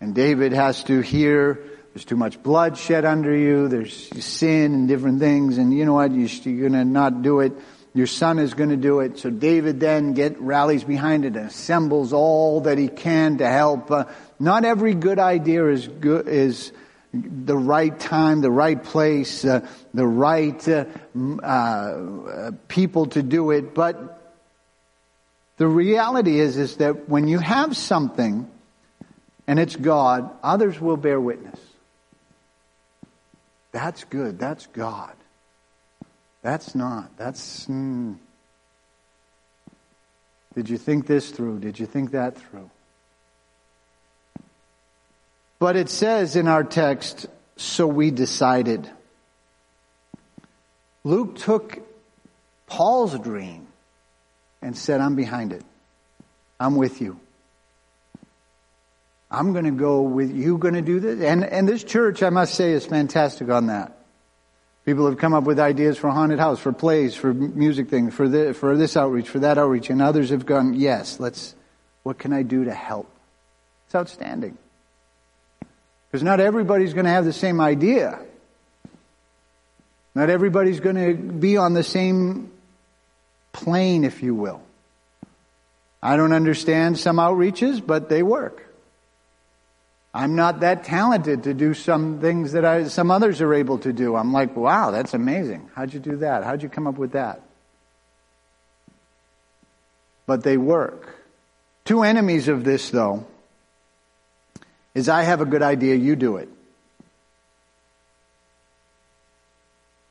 And 0.00 0.14
David 0.14 0.52
has 0.52 0.84
to 0.84 1.00
hear, 1.00 1.64
there's 1.92 2.04
too 2.04 2.16
much 2.16 2.42
blood 2.42 2.78
shed 2.78 3.04
under 3.04 3.34
you. 3.34 3.68
There's 3.68 4.24
sin 4.24 4.74
and 4.74 4.88
different 4.88 5.20
things. 5.20 5.58
And 5.58 5.72
you 5.72 5.84
know 5.84 5.94
what? 5.94 6.12
You're 6.12 6.68
going 6.68 6.72
to 6.72 6.84
not 6.84 7.22
do 7.22 7.40
it. 7.40 7.52
Your 7.94 8.08
son 8.08 8.40
is 8.40 8.54
going 8.54 8.70
to 8.70 8.76
do 8.76 9.00
it. 9.00 9.18
So 9.18 9.30
David 9.30 9.78
then 9.78 10.14
get 10.14 10.40
rallies 10.40 10.82
behind 10.82 11.24
it 11.24 11.36
and 11.36 11.46
assembles 11.46 12.12
all 12.12 12.62
that 12.62 12.76
he 12.76 12.88
can 12.88 13.38
to 13.38 13.48
help. 13.48 13.88
Uh, 13.88 14.06
not 14.40 14.64
every 14.64 14.94
good 14.94 15.20
idea 15.20 15.68
is 15.68 15.86
good, 15.86 16.26
is 16.26 16.72
the 17.12 17.56
right 17.56 17.96
time, 17.98 18.40
the 18.40 18.50
right 18.50 18.82
place, 18.82 19.44
uh, 19.44 19.66
the 19.94 20.06
right 20.06 20.68
uh, 20.68 20.86
uh, 21.40 22.50
people 22.66 23.06
to 23.06 23.22
do 23.22 23.52
it. 23.52 23.74
But 23.74 24.20
the 25.56 25.68
reality 25.68 26.40
is, 26.40 26.56
is 26.56 26.78
that 26.78 27.08
when 27.08 27.28
you 27.28 27.38
have 27.38 27.76
something 27.76 28.50
and 29.46 29.58
it's 29.60 29.76
God, 29.76 30.28
others 30.42 30.80
will 30.80 30.96
bear 30.96 31.20
witness. 31.20 31.60
That's 33.70 34.02
good. 34.02 34.40
That's 34.40 34.66
God. 34.66 35.14
That's 36.44 36.74
not. 36.74 37.16
That's. 37.16 37.66
Mm. 37.68 38.18
Did 40.54 40.68
you 40.68 40.76
think 40.76 41.06
this 41.06 41.30
through? 41.30 41.60
Did 41.60 41.80
you 41.80 41.86
think 41.86 42.10
that 42.10 42.36
through? 42.36 42.70
But 45.58 45.76
it 45.76 45.88
says 45.88 46.36
in 46.36 46.46
our 46.46 46.62
text, 46.62 47.26
so 47.56 47.86
we 47.86 48.10
decided. 48.10 48.88
Luke 51.02 51.36
took 51.36 51.78
Paul's 52.66 53.18
dream 53.18 53.66
and 54.60 54.76
said, 54.76 55.00
I'm 55.00 55.16
behind 55.16 55.54
it. 55.54 55.62
I'm 56.60 56.76
with 56.76 57.00
you. 57.00 57.18
I'm 59.30 59.52
going 59.52 59.64
to 59.64 59.70
go 59.70 60.02
with 60.02 60.30
you 60.30 60.58
going 60.58 60.74
to 60.74 60.82
do 60.82 61.00
this. 61.00 61.22
And, 61.22 61.42
and 61.42 61.66
this 61.66 61.82
church, 61.82 62.22
I 62.22 62.28
must 62.28 62.54
say, 62.54 62.72
is 62.72 62.84
fantastic 62.84 63.48
on 63.48 63.68
that. 63.68 64.03
People 64.84 65.06
have 65.06 65.16
come 65.16 65.32
up 65.32 65.44
with 65.44 65.58
ideas 65.58 65.96
for 65.96 66.10
haunted 66.10 66.38
house, 66.38 66.58
for 66.60 66.72
plays, 66.72 67.14
for 67.14 67.32
music 67.32 67.88
things, 67.88 68.12
for 68.12 68.28
this, 68.28 68.56
for 68.56 68.76
this 68.76 68.96
outreach, 68.96 69.28
for 69.28 69.38
that 69.38 69.56
outreach, 69.56 69.88
and 69.88 70.02
others 70.02 70.28
have 70.30 70.44
gone, 70.44 70.74
yes, 70.74 71.18
let's, 71.18 71.54
what 72.02 72.18
can 72.18 72.34
I 72.34 72.42
do 72.42 72.64
to 72.64 72.74
help? 72.74 73.08
It's 73.86 73.94
outstanding. 73.94 74.58
Because 76.10 76.22
not 76.22 76.38
everybody's 76.38 76.92
going 76.92 77.06
to 77.06 77.10
have 77.10 77.24
the 77.24 77.32
same 77.32 77.60
idea. 77.60 78.18
Not 80.14 80.28
everybody's 80.28 80.80
going 80.80 80.96
to 80.96 81.14
be 81.14 81.56
on 81.56 81.72
the 81.72 81.82
same 81.82 82.52
plane, 83.52 84.04
if 84.04 84.22
you 84.22 84.34
will. 84.34 84.62
I 86.02 86.18
don't 86.18 86.32
understand 86.32 86.98
some 86.98 87.16
outreaches, 87.16 87.84
but 87.84 88.10
they 88.10 88.22
work. 88.22 88.66
I'm 90.16 90.36
not 90.36 90.60
that 90.60 90.84
talented 90.84 91.42
to 91.42 91.54
do 91.54 91.74
some 91.74 92.20
things 92.20 92.52
that 92.52 92.64
I, 92.64 92.84
some 92.86 93.10
others 93.10 93.40
are 93.40 93.52
able 93.52 93.78
to 93.78 93.92
do. 93.92 94.14
I'm 94.14 94.32
like, 94.32 94.54
wow, 94.54 94.92
that's 94.92 95.12
amazing. 95.12 95.68
How'd 95.74 95.92
you 95.92 95.98
do 95.98 96.16
that? 96.18 96.44
How'd 96.44 96.62
you 96.62 96.68
come 96.68 96.86
up 96.86 96.96
with 96.96 97.12
that? 97.12 97.42
But 100.24 100.44
they 100.44 100.56
work. 100.56 101.16
Two 101.84 102.04
enemies 102.04 102.46
of 102.46 102.62
this, 102.62 102.90
though, 102.90 103.26
is 104.94 105.08
I 105.08 105.24
have 105.24 105.40
a 105.40 105.44
good 105.44 105.62
idea, 105.62 105.96
you 105.96 106.14
do 106.14 106.36
it. 106.36 106.48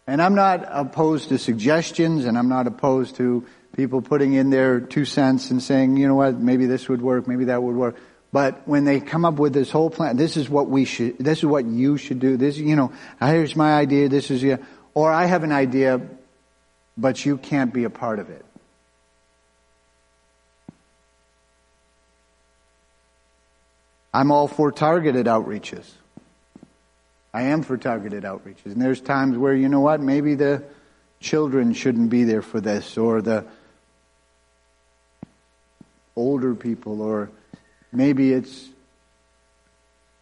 And 0.06 0.22
I'm 0.22 0.36
not 0.36 0.66
opposed 0.70 1.30
to 1.30 1.38
suggestions 1.38 2.26
and 2.26 2.38
I'm 2.38 2.50
not 2.50 2.68
opposed 2.68 3.16
to 3.16 3.46
people 3.74 4.02
putting 4.02 4.34
in 4.34 4.50
their 4.50 4.82
two 4.82 5.06
cents 5.06 5.50
and 5.50 5.64
saying, 5.64 5.96
you 5.96 6.10
know 6.10 6.16
what, 6.16 6.38
maybe 6.38 6.66
this 6.66 6.90
would 6.90 7.02
work, 7.02 7.26
maybe 7.26 7.46
that 7.46 7.64
would 7.64 7.76
work. 7.78 7.96
But 8.34 8.68
when 8.68 8.84
they 8.84 9.00
come 9.00 9.26
up 9.26 9.36
with 9.36 9.54
this 9.54 9.70
whole 9.70 9.92
plan, 9.92 10.18
this 10.18 10.38
is 10.38 10.50
what 10.50 10.68
we 10.68 10.86
should, 10.86 11.20
this 11.20 11.38
is 11.38 11.46
what 11.46 11.66
you 11.66 11.98
should 11.98 12.20
do. 12.20 12.36
This, 12.36 12.58
you 12.58 12.76
know, 12.76 12.92
here's 13.20 13.56
my 13.56 13.76
idea, 13.76 14.10
this 14.10 14.32
is, 14.32 14.42
your, 14.42 14.60
or 14.96 15.12
I 15.12 15.26
have 15.26 15.44
an 15.44 15.52
idea, 15.52 16.02
but 16.98 17.24
you 17.24 17.38
can't 17.38 17.72
be 17.72 17.84
a 17.84 17.92
part 17.92 18.18
of 18.18 18.32
it. 18.32 18.44
I'm 24.12 24.32
all 24.32 24.48
for 24.48 24.72
targeted 24.72 25.28
outreaches. 25.28 25.88
I 27.36 27.44
am 27.44 27.62
for 27.62 27.78
targeted 27.78 28.24
outreaches. 28.24 28.66
And 28.66 28.82
there's 28.82 29.00
times 29.00 29.38
where, 29.38 29.54
you 29.54 29.70
know 29.70 29.82
what, 29.82 30.02
maybe 30.02 30.34
the 30.34 30.64
children 31.20 31.74
shouldn't 31.74 32.10
be 32.10 32.24
there 32.24 32.42
for 32.42 32.60
this, 32.60 32.98
or 32.98 33.22
the 33.22 33.46
older 36.16 36.56
people, 36.56 37.04
or 37.04 37.30
maybe 37.94 38.34
it's 38.34 38.70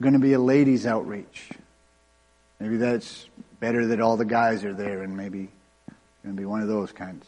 going 0.02 0.14
to 0.14 0.20
be 0.20 0.34
a 0.34 0.40
ladies' 0.40 0.86
outreach. 0.86 1.50
Maybe 2.60 2.78
that's 2.78 3.28
better 3.60 3.88
that 3.88 4.02
all 4.02 4.18
the 4.18 4.26
guys 4.26 4.66
are 4.66 4.74
there, 4.74 5.02
and 5.02 5.16
maybe 5.16 5.50
it's 5.88 6.24
going 6.24 6.36
to 6.36 6.40
be 6.40 6.46
one 6.46 6.62
of 6.62 6.68
those 6.68 6.92
kinds. 6.92 7.26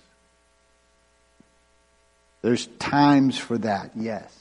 There's 2.42 2.68
times 2.78 3.38
for 3.38 3.58
that, 3.60 3.92
yes. 3.96 4.38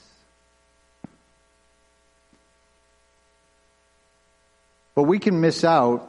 But 4.95 5.05
we 5.05 5.19
can 5.19 5.41
miss 5.41 5.65
out 5.65 6.09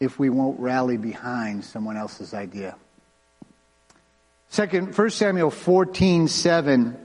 if 0.00 0.18
we 0.18 0.30
won't 0.30 0.58
rally 0.58 0.96
behind 0.96 1.64
someone 1.64 1.96
else's 1.96 2.34
idea. 2.34 2.76
Second, 4.48 4.96
1 4.96 5.10
Samuel 5.10 5.50
14, 5.50 6.28
7. 6.28 6.96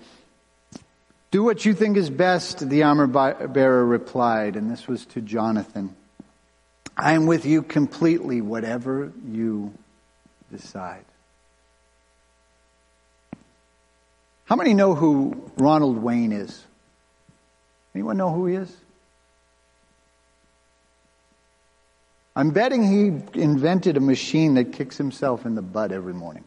Do 1.32 1.44
what 1.44 1.64
you 1.64 1.74
think 1.74 1.96
is 1.96 2.10
best, 2.10 2.68
the 2.70 2.84
armor 2.84 3.08
bearer 3.08 3.86
replied, 3.86 4.58
and 4.58 4.70
this 4.70 4.86
was 4.86 5.06
to 5.08 5.22
Jonathan. 5.22 5.96
I 6.98 7.14
am 7.14 7.26
with 7.26 7.46
you 7.46 7.64
completely, 7.64 8.42
whatever 8.42 9.14
you 9.26 9.74
decide. 10.52 11.06
How 14.44 14.58
many 14.58 14.74
know 14.74 14.94
who 14.94 15.50
Ronald 15.56 15.98
Wayne 15.98 16.34
is? 16.34 16.66
Anyone 17.96 18.18
know 18.18 18.34
who 18.34 18.48
he 18.48 18.56
is? 18.56 18.76
I'm 22.36 22.52
betting 22.52 22.84
he 22.84 23.40
invented 23.40 23.96
a 23.96 24.02
machine 24.02 24.56
that 24.56 24.74
kicks 24.74 24.98
himself 24.98 25.46
in 25.46 25.56
the 25.56 25.62
butt 25.62 25.94
every 25.94 26.14
morning. 26.14 26.44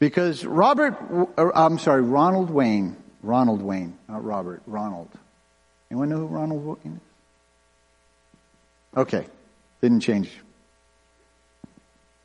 Because 0.00 0.44
Robert, 0.44 0.96
uh, 1.38 1.50
I'm 1.54 1.78
sorry, 1.78 2.02
Ronald 2.02 2.50
Wayne, 2.50 2.96
Ronald 3.22 3.62
Wayne, 3.62 3.96
not 4.08 4.24
Robert, 4.24 4.62
Ronald. 4.66 5.10
Anyone 5.90 6.08
know 6.08 6.16
who 6.16 6.26
Ronald 6.26 6.64
Wayne 6.64 6.96
is? 6.96 8.98
Okay, 8.98 9.26
didn't 9.82 10.00
change. 10.00 10.32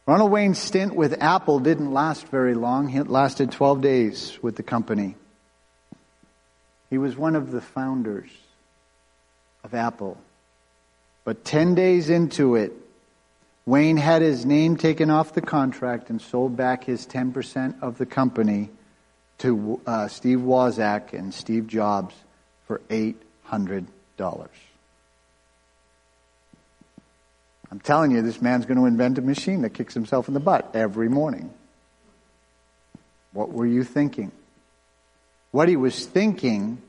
Ronald 0.08 0.32
Wayne's 0.32 0.58
stint 0.58 0.96
with 0.96 1.22
Apple 1.22 1.60
didn't 1.60 1.92
last 1.92 2.28
very 2.30 2.56
long. 2.56 2.96
It 2.96 3.10
lasted 3.10 3.52
12 3.52 3.82
days 3.82 4.40
with 4.42 4.56
the 4.56 4.64
company. 4.64 5.16
He 6.90 6.98
was 6.98 7.18
one 7.18 7.36
of 7.36 7.52
the 7.52 7.62
founders 7.62 8.30
of 9.64 9.74
Apple. 9.74 10.18
But 11.26 11.44
10 11.44 11.76
days 11.76 12.10
into 12.10 12.56
it, 12.56 12.72
Wayne 13.66 13.98
had 13.98 14.22
his 14.22 14.46
name 14.46 14.78
taken 14.78 15.10
off 15.10 15.34
the 15.34 15.42
contract 15.42 16.10
and 16.10 16.22
sold 16.22 16.56
back 16.56 16.84
his 16.84 17.08
10% 17.08 17.82
of 17.82 17.98
the 17.98 18.06
company 18.06 18.70
to 19.40 19.82
uh, 19.88 20.08
Steve 20.08 20.40
Wozniak 20.40 21.14
and 21.14 21.34
Steve 21.34 21.66
Jobs 21.68 22.14
for 22.68 22.80
$800. 22.90 23.88
I'm 27.72 27.80
telling 27.80 28.12
you, 28.12 28.22
this 28.22 28.42
man's 28.42 28.66
going 28.66 28.78
to 28.78 28.86
invent 28.86 29.18
a 29.18 29.22
machine 29.22 29.64
that 29.64 29.72
kicks 29.72 29.96
himself 29.96 30.28
in 30.28 30.36
the 30.36 30.40
butt 30.40 30.70
every 30.76 31.10
morning. 31.10 31.52
What 33.34 33.52
were 33.52 33.66
you 33.66 33.84
thinking? 33.84 34.32
What 35.52 35.68
he 35.68 35.76
was 35.76 36.06
thinking 36.06 36.82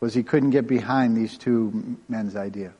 was 0.00 0.14
he 0.14 0.22
couldn't 0.22 0.50
get 0.50 0.66
behind 0.66 1.16
these 1.16 1.36
two 1.36 1.98
men's 2.08 2.34
idea. 2.34 2.72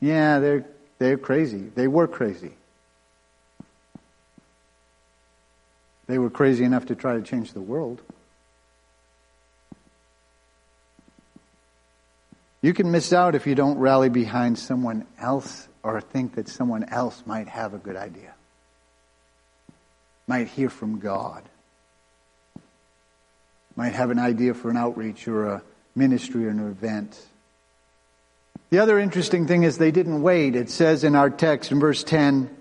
Yeah, 0.00 0.38
they're, 0.38 0.64
they're 0.98 1.18
crazy. 1.18 1.70
They 1.74 1.88
were 1.88 2.06
crazy. 2.06 2.52
They 6.06 6.18
were 6.18 6.30
crazy 6.30 6.64
enough 6.64 6.86
to 6.86 6.94
try 6.94 7.14
to 7.14 7.22
change 7.22 7.52
the 7.52 7.60
world. 7.60 8.00
You 12.60 12.74
can 12.74 12.90
miss 12.90 13.12
out 13.12 13.34
if 13.34 13.46
you 13.46 13.54
don't 13.54 13.78
rally 13.78 14.08
behind 14.08 14.58
someone 14.58 15.06
else 15.18 15.68
or 15.82 16.00
think 16.00 16.34
that 16.34 16.48
someone 16.48 16.84
else 16.84 17.22
might 17.24 17.48
have 17.48 17.72
a 17.72 17.78
good 17.78 17.94
idea, 17.94 18.34
might 20.26 20.48
hear 20.48 20.68
from 20.68 20.98
God, 20.98 21.42
might 23.76 23.92
have 23.92 24.10
an 24.10 24.18
idea 24.18 24.54
for 24.54 24.70
an 24.70 24.76
outreach 24.76 25.28
or 25.28 25.46
a 25.46 25.62
ministry 25.94 26.46
or 26.46 26.50
an 26.50 26.58
event. 26.58 27.16
The 28.70 28.80
other 28.80 28.98
interesting 28.98 29.46
thing 29.46 29.62
is 29.62 29.78
they 29.78 29.90
didn't 29.90 30.22
wait. 30.22 30.54
It 30.54 30.68
says 30.68 31.04
in 31.04 31.14
our 31.14 31.30
text 31.30 31.72
in 31.72 31.80
verse 31.80 32.04
10, 32.04 32.54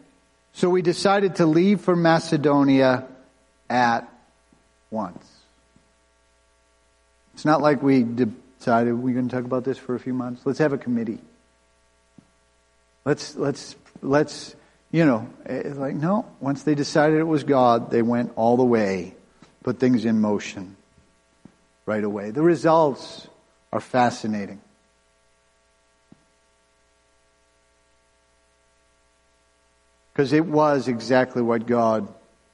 so 0.53 0.69
we 0.69 0.81
decided 0.81 1.35
to 1.35 1.45
leave 1.45 1.81
for 1.81 1.95
Macedonia 1.95 3.05
at 3.69 4.09
once. 4.89 5.25
It's 7.33 7.45
not 7.45 7.61
like 7.61 7.83
we 7.83 8.03
decided 8.03 8.93
we're 8.93 9.13
going 9.13 9.29
to 9.29 9.35
talk 9.35 9.45
about 9.45 9.65
this 9.65 9.77
for 9.77 9.95
a 9.95 9.99
few 9.99 10.13
months. 10.13 10.41
Let's 10.45 10.59
have 10.59 10.73
a 10.73 10.77
committee. 10.77 11.19
Let's, 13.05 13.35
let's, 13.35 13.75
let's, 14.01 14.55
you 14.91 15.05
know, 15.05 15.29
eh, 15.45 15.73
like, 15.75 15.95
no. 15.95 16.25
Once 16.39 16.63
they 16.63 16.73
decided 16.73 17.19
it 17.19 17.23
was 17.23 17.43
God, 17.43 17.91
they 17.91 18.01
went 18.01 18.31
all 18.35 18.57
the 18.57 18.65
way, 18.65 19.13
put 19.61 19.79
things 19.79 20.05
in 20.05 20.19
motion 20.19 20.75
right 21.85 22.03
away. 22.03 22.31
The 22.31 22.41
results 22.41 23.27
are 23.71 23.79
fascinating. 23.79 24.61
Because 30.17 30.33
it 30.33 30.47
was 30.47 30.87
exactly 30.87 31.43
what 31.43 31.67
God 31.67 32.11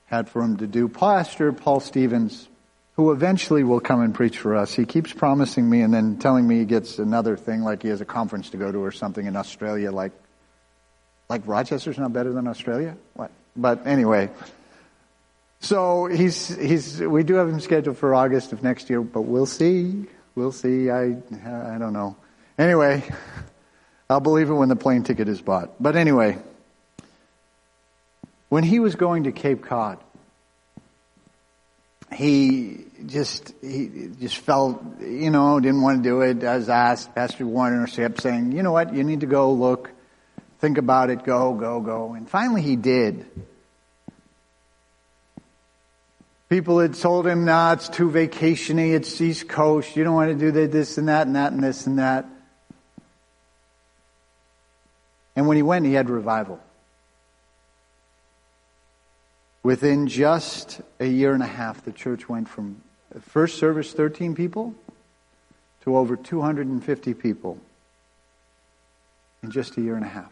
had 0.08 0.28
for 0.28 0.42
him 0.44 0.58
to 0.58 0.68
do. 0.68 0.90
Pastor 0.90 1.54
Paul 1.54 1.80
Stevens, 1.80 2.50
who 2.98 3.14
eventually 3.14 3.64
will 3.64 3.80
come 3.80 4.02
and 4.02 4.14
preach 4.14 4.38
for 4.38 4.58
us, 4.58 4.74
he 4.74 4.84
keeps 4.84 5.14
promising 5.14 5.70
me 5.70 5.80
and 5.80 5.94
then 5.94 6.18
telling 6.18 6.46
me 6.46 6.60
he 6.60 6.66
gets 6.66 7.00
another 7.00 7.38
thing, 7.38 7.62
like 7.62 7.82
he 7.82 7.88
has 7.88 8.02
a 8.02 8.06
conference 8.06 8.50
to 8.50 8.58
go 8.58 8.70
to 8.70 8.80
or 8.80 8.92
something 8.92 9.26
in 9.26 9.38
Australia, 9.38 9.94
like 9.94 10.12
like 11.30 11.44
Rochester's 11.46 11.98
not 11.98 12.12
better 12.12 12.34
than 12.34 12.50
Australia. 12.50 12.98
What? 13.14 13.32
But 13.56 13.88
anyway, 13.88 14.30
so 15.62 16.08
he's 16.08 16.54
he's 16.54 17.00
we 17.00 17.24
do 17.24 17.36
have 17.36 17.48
him 17.48 17.62
scheduled 17.62 17.98
for 17.98 18.14
August 18.14 18.52
of 18.52 18.62
next 18.62 18.90
year, 18.90 19.00
but 19.00 19.22
we'll 19.22 19.46
see. 19.46 20.04
We'll 20.36 20.52
see. 20.52 20.92
I 20.92 21.16
I 21.32 21.78
don't 21.80 21.94
know. 21.94 22.18
Anyway, 22.60 23.10
I'll 24.10 24.20
believe 24.20 24.50
it 24.50 24.54
when 24.54 24.68
the 24.68 24.76
plane 24.76 25.04
ticket 25.04 25.30
is 25.30 25.40
bought. 25.40 25.82
But 25.82 25.96
anyway. 25.96 26.40
When 28.54 28.64
he 28.64 28.78
was 28.78 28.94
going 28.94 29.24
to 29.24 29.32
Cape 29.32 29.64
Cod, 29.64 29.98
he 32.14 32.86
just 33.08 33.52
he 33.64 34.12
just 34.22 34.38
felt 34.38 34.80
you 35.02 35.32
know 35.32 35.60
didn't 35.60 35.82
want 35.82 36.04
to 36.04 36.08
do 36.08 36.22
it. 36.22 36.44
As 36.44 36.70
asked, 36.70 37.16
Pastor 37.16 37.48
Warner 37.48 37.88
kept 37.88 38.22
saying, 38.22 38.52
"You 38.52 38.62
know 38.62 38.72
what? 38.72 38.94
You 38.94 39.04
need 39.04 39.22
to 39.22 39.26
go 39.26 39.54
look, 39.54 39.90
think 40.60 40.78
about 40.78 41.10
it, 41.10 41.24
go, 41.24 41.56
go, 41.56 41.82
go." 41.82 42.14
And 42.14 42.30
finally, 42.30 42.62
he 42.62 42.76
did. 42.76 43.26
People 46.48 46.78
had 46.78 46.94
told 46.94 47.26
him, 47.26 47.46
"Nah, 47.46 47.74
it's 47.74 47.90
too 47.90 48.12
vacationy. 48.12 48.94
It's 48.94 49.20
East 49.20 49.50
Coast. 49.50 49.96
You 49.96 50.04
don't 50.04 50.14
want 50.14 50.30
to 50.30 50.52
do 50.52 50.68
this 50.68 51.00
and 51.00 51.08
that 51.08 51.26
and 51.26 51.36
that 51.36 51.54
and 51.54 51.64
this 51.64 51.88
and 51.88 51.98
that." 51.98 52.28
And 55.36 55.48
when 55.48 55.58
he 55.58 55.64
went, 55.64 55.88
he 55.88 55.94
had 55.94 56.08
revival. 56.08 56.60
Within 59.64 60.08
just 60.08 60.82
a 61.00 61.08
year 61.08 61.34
and 61.34 61.42
a 61.42 61.48
half, 61.48 61.84
the 61.86 61.92
church 61.92 62.28
went 62.28 62.50
from 62.50 62.82
first 63.22 63.58
service 63.58 63.94
13 63.94 64.36
people 64.36 64.76
to 65.84 65.98
over 65.98 66.16
250 66.16 67.14
people 67.14 67.58
in 69.42 69.52
just 69.52 69.78
a 69.78 69.82
year 69.82 69.96
and 69.96 70.06
a 70.06 70.10
half, 70.10 70.32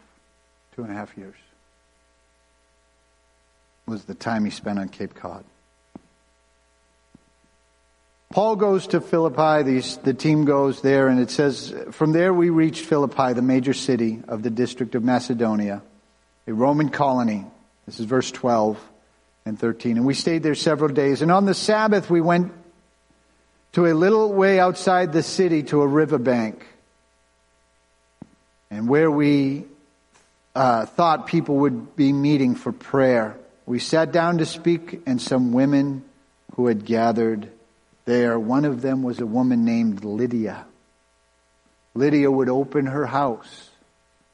two 0.76 0.82
and 0.82 0.92
a 0.92 0.94
half 0.94 1.16
years 1.16 1.36
was 3.86 4.04
the 4.04 4.14
time 4.14 4.44
he 4.44 4.50
spent 4.50 4.78
on 4.78 4.88
Cape 4.88 5.14
Cod. 5.14 5.44
Paul 8.30 8.56
goes 8.56 8.86
to 8.88 9.00
Philippi, 9.00 9.62
the, 9.62 9.98
the 10.04 10.14
team 10.14 10.46
goes 10.46 10.80
there, 10.80 11.08
and 11.08 11.20
it 11.20 11.30
says, 11.30 11.74
From 11.90 12.12
there 12.12 12.32
we 12.32 12.48
reached 12.48 12.86
Philippi, 12.86 13.34
the 13.34 13.42
major 13.42 13.74
city 13.74 14.22
of 14.26 14.42
the 14.42 14.48
district 14.48 14.94
of 14.94 15.04
Macedonia, 15.04 15.82
a 16.46 16.54
Roman 16.54 16.88
colony. 16.88 17.44
This 17.84 18.00
is 18.00 18.06
verse 18.06 18.30
12 18.30 18.78
and 19.44 19.58
13. 19.58 19.96
And 19.96 20.06
we 20.06 20.14
stayed 20.14 20.42
there 20.42 20.54
several 20.54 20.92
days. 20.92 21.22
And 21.22 21.30
on 21.30 21.44
the 21.44 21.54
Sabbath, 21.54 22.10
we 22.10 22.20
went 22.20 22.52
to 23.72 23.86
a 23.86 23.94
little 23.94 24.32
way 24.32 24.60
outside 24.60 25.12
the 25.12 25.22
city 25.22 25.62
to 25.64 25.82
a 25.82 25.86
riverbank. 25.86 26.66
And 28.70 28.88
where 28.88 29.10
we 29.10 29.64
uh, 30.54 30.86
thought 30.86 31.26
people 31.26 31.56
would 31.58 31.96
be 31.96 32.12
meeting 32.12 32.54
for 32.54 32.72
prayer. 32.72 33.36
We 33.66 33.78
sat 33.78 34.12
down 34.12 34.38
to 34.38 34.46
speak, 34.46 35.00
and 35.06 35.20
some 35.20 35.52
women 35.52 36.04
who 36.56 36.66
had 36.66 36.84
gathered 36.84 37.50
there, 38.04 38.38
one 38.38 38.64
of 38.64 38.82
them 38.82 39.02
was 39.02 39.20
a 39.20 39.26
woman 39.26 39.64
named 39.64 40.04
Lydia. 40.04 40.66
Lydia 41.94 42.30
would 42.30 42.48
open 42.48 42.86
her 42.86 43.06
house. 43.06 43.70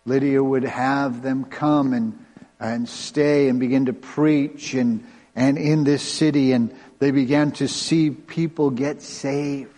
Lydia 0.04 0.42
would 0.42 0.64
have 0.64 1.22
them 1.22 1.44
come 1.44 1.92
and, 1.92 2.24
and 2.60 2.88
stay 2.88 3.48
and 3.48 3.60
begin 3.60 3.86
to 3.86 3.92
preach 3.92 4.74
and, 4.74 5.06
and 5.36 5.58
in 5.58 5.84
this 5.84 6.02
city, 6.02 6.52
and 6.52 6.74
they 6.98 7.10
began 7.10 7.52
to 7.52 7.68
see 7.68 8.10
people 8.10 8.70
get 8.70 9.02
saved. 9.02 9.70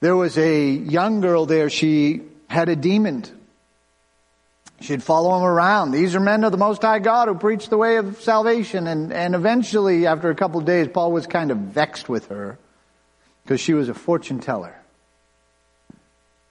There 0.00 0.16
was 0.16 0.36
a 0.36 0.68
young 0.68 1.20
girl 1.20 1.46
there, 1.46 1.70
she 1.70 2.22
had 2.48 2.68
a 2.68 2.76
demon. 2.76 3.24
She'd 4.80 5.02
follow 5.02 5.36
him 5.36 5.44
around. 5.44 5.92
These 5.92 6.16
are 6.16 6.20
men 6.20 6.42
of 6.42 6.50
the 6.50 6.58
Most 6.58 6.82
High 6.82 6.98
God 6.98 7.28
who 7.28 7.36
preach 7.36 7.68
the 7.68 7.78
way 7.78 7.98
of 7.98 8.20
salvation. 8.20 8.88
And, 8.88 9.12
and 9.12 9.36
eventually, 9.36 10.08
after 10.08 10.28
a 10.28 10.34
couple 10.34 10.58
of 10.58 10.66
days, 10.66 10.88
Paul 10.88 11.12
was 11.12 11.28
kind 11.28 11.52
of 11.52 11.58
vexed 11.58 12.08
with 12.08 12.26
her 12.26 12.58
because 13.44 13.60
she 13.60 13.74
was 13.74 13.88
a 13.88 13.94
fortune 13.94 14.40
teller. 14.40 14.81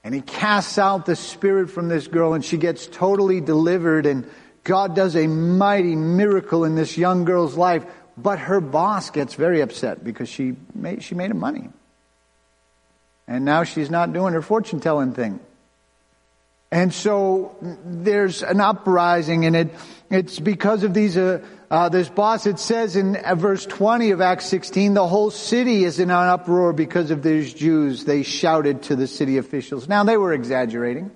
And 0.04 0.14
he 0.14 0.20
casts 0.20 0.78
out 0.78 1.06
the 1.06 1.16
spirit 1.16 1.70
from 1.70 1.88
this 1.88 2.08
girl 2.08 2.34
and 2.34 2.44
she 2.44 2.56
gets 2.56 2.86
totally 2.86 3.40
delivered 3.40 4.06
and 4.06 4.28
God 4.64 4.94
does 4.94 5.16
a 5.16 5.26
mighty 5.26 5.96
miracle 5.96 6.64
in 6.64 6.74
this 6.74 6.96
young 6.96 7.24
girl's 7.24 7.56
life. 7.56 7.84
But 8.16 8.38
her 8.38 8.60
boss 8.60 9.10
gets 9.10 9.34
very 9.34 9.60
upset 9.60 10.04
because 10.04 10.28
she 10.28 10.56
made, 10.74 11.02
she 11.02 11.14
made 11.14 11.30
him 11.30 11.38
money. 11.38 11.68
And 13.26 13.44
now 13.44 13.64
she's 13.64 13.90
not 13.90 14.12
doing 14.12 14.34
her 14.34 14.42
fortune 14.42 14.80
telling 14.80 15.14
thing. 15.14 15.40
And 16.70 16.92
so 16.92 17.56
there's 17.84 18.42
an 18.42 18.60
uprising 18.60 19.44
and 19.44 19.54
it, 19.54 19.74
it's 20.10 20.38
because 20.38 20.84
of 20.84 20.94
these, 20.94 21.16
uh, 21.16 21.44
uh, 21.72 21.88
this 21.88 22.10
boss, 22.10 22.44
it 22.44 22.58
says 22.58 22.96
in 22.96 23.16
uh, 23.16 23.34
verse 23.34 23.64
20 23.64 24.10
of 24.10 24.20
Acts 24.20 24.44
16, 24.44 24.92
the 24.92 25.08
whole 25.08 25.30
city 25.30 25.84
is 25.84 25.98
in 25.98 26.10
an 26.10 26.28
uproar 26.28 26.74
because 26.74 27.10
of 27.10 27.22
these 27.22 27.54
Jews. 27.54 28.04
They 28.04 28.24
shouted 28.24 28.82
to 28.84 28.96
the 28.96 29.06
city 29.06 29.38
officials. 29.38 29.88
Now 29.88 30.04
they 30.04 30.18
were 30.18 30.34
exaggerating, 30.34 31.10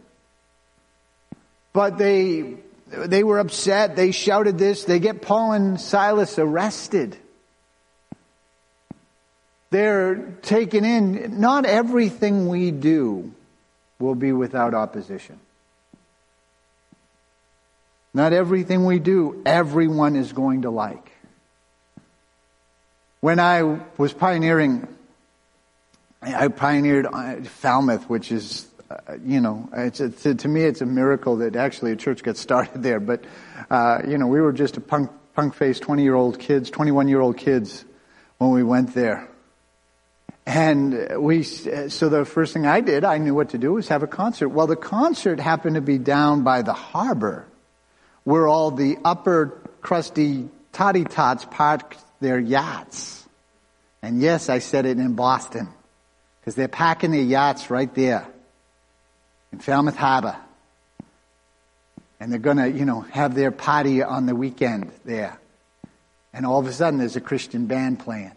but 1.75 1.99
they, 1.99 2.55
they 2.89 3.23
were 3.23 3.39
upset. 3.39 3.97
They 3.97 4.13
shouted 4.13 4.57
this. 4.57 4.85
They 4.85 4.99
get 4.99 5.21
Paul 5.21 5.53
and 5.53 5.79
Silas 5.79 6.39
arrested. 6.39 7.19
They're 9.69 10.39
taken 10.41 10.87
in. 10.87 11.39
Not 11.39 11.67
everything 11.67 12.49
we 12.49 12.71
do 12.71 13.31
will 13.99 14.15
be 14.15 14.33
without 14.33 14.73
opposition. 14.73 15.39
Not 18.17 18.33
everything 18.33 18.87
we 18.87 18.99
do, 18.99 19.43
everyone 19.45 20.17
is 20.17 20.33
going 20.33 20.63
to 20.63 20.71
like. 20.71 21.13
When 23.21 23.39
I 23.39 23.79
was 23.99 24.15
pioneering, 24.15 24.89
I 26.23 26.49
pioneered 26.49 27.05
uh, 27.05 27.43
Falmouth, 27.43 28.09
which 28.09 28.33
is, 28.33 28.69
uh, 28.91 29.17
you 29.23 29.43
know, 29.43 29.69
a, 29.71 29.91
to, 29.91 30.35
to, 30.35 30.49
me 30.49 30.63
it's 30.63 30.81
a 30.81 30.87
miracle 30.87 31.37
that 31.37 31.57
actually 31.57 31.93
a 31.93 31.97
church 31.97 32.23
got 32.23 32.37
started 32.49 32.83
there. 32.83 33.01
But, 33.01 33.23
uh, 33.69 34.01
you 34.09 34.17
know, 34.17 34.29
we 34.29 34.41
were 34.41 34.55
just 34.55 34.79
a 34.79 34.81
punk, 34.81 35.11
punk-faced 35.35 35.83
20-year-old 35.83 36.39
kids, 36.39 36.71
21-year-old 36.71 37.37
kids 37.37 37.85
when 38.39 38.51
we 38.51 38.63
went 38.63 38.95
there. 38.95 39.29
And 40.47 41.23
we, 41.23 41.43
so 41.43 42.09
the 42.09 42.25
first 42.25 42.55
thing 42.55 42.67
I 42.67 42.81
did, 42.81 43.05
I 43.05 43.19
knew 43.19 43.35
what 43.35 43.51
to 43.51 43.59
do 43.59 43.75
was 43.75 43.89
have 43.89 44.03
a 44.03 44.07
concert. 44.07 44.49
Well, 44.49 44.67
the 44.67 44.75
concert 44.75 45.39
happened 45.39 45.75
to 45.75 45.83
be 45.83 45.99
down 45.99 46.45
by 46.45 46.63
the 46.63 46.73
harbor 46.73 47.47
where 48.27 48.49
all 48.49 48.73
the 48.73 48.99
upper 49.05 49.57
crusty 49.81 50.49
toddy 50.73 51.05
tots 51.05 51.45
park 51.45 51.97
their 52.19 52.41
yachts. 52.41 53.25
And 54.03 54.21
yes, 54.21 54.49
I 54.49 54.59
said 54.59 54.85
it 54.85 54.99
in 54.99 55.15
Boston, 55.15 55.69
because 56.41 56.57
they're 56.57 56.67
packing 56.67 57.13
their 57.13 57.23
yachts 57.23 57.71
right 57.71 57.95
there 57.95 58.27
in 59.53 59.61
Falmouth 59.61 59.95
Harbor. 59.95 60.37
And 62.19 62.33
they're 62.33 62.41
gonna, 62.41 62.67
you 62.67 62.85
know, 62.85 63.03
have 63.03 63.37
their 63.37 63.53
party 63.53 64.03
on 64.03 64.27
the 64.27 64.35
weekend 64.35 64.91
there. 65.05 65.39
And 66.33 66.45
all 66.45 66.59
of 66.59 66.67
a 66.67 66.73
sudden 66.73 66.99
there's 66.99 67.15
a 67.15 67.21
Christian 67.21 67.67
band 67.67 68.01
playing. 68.01 68.33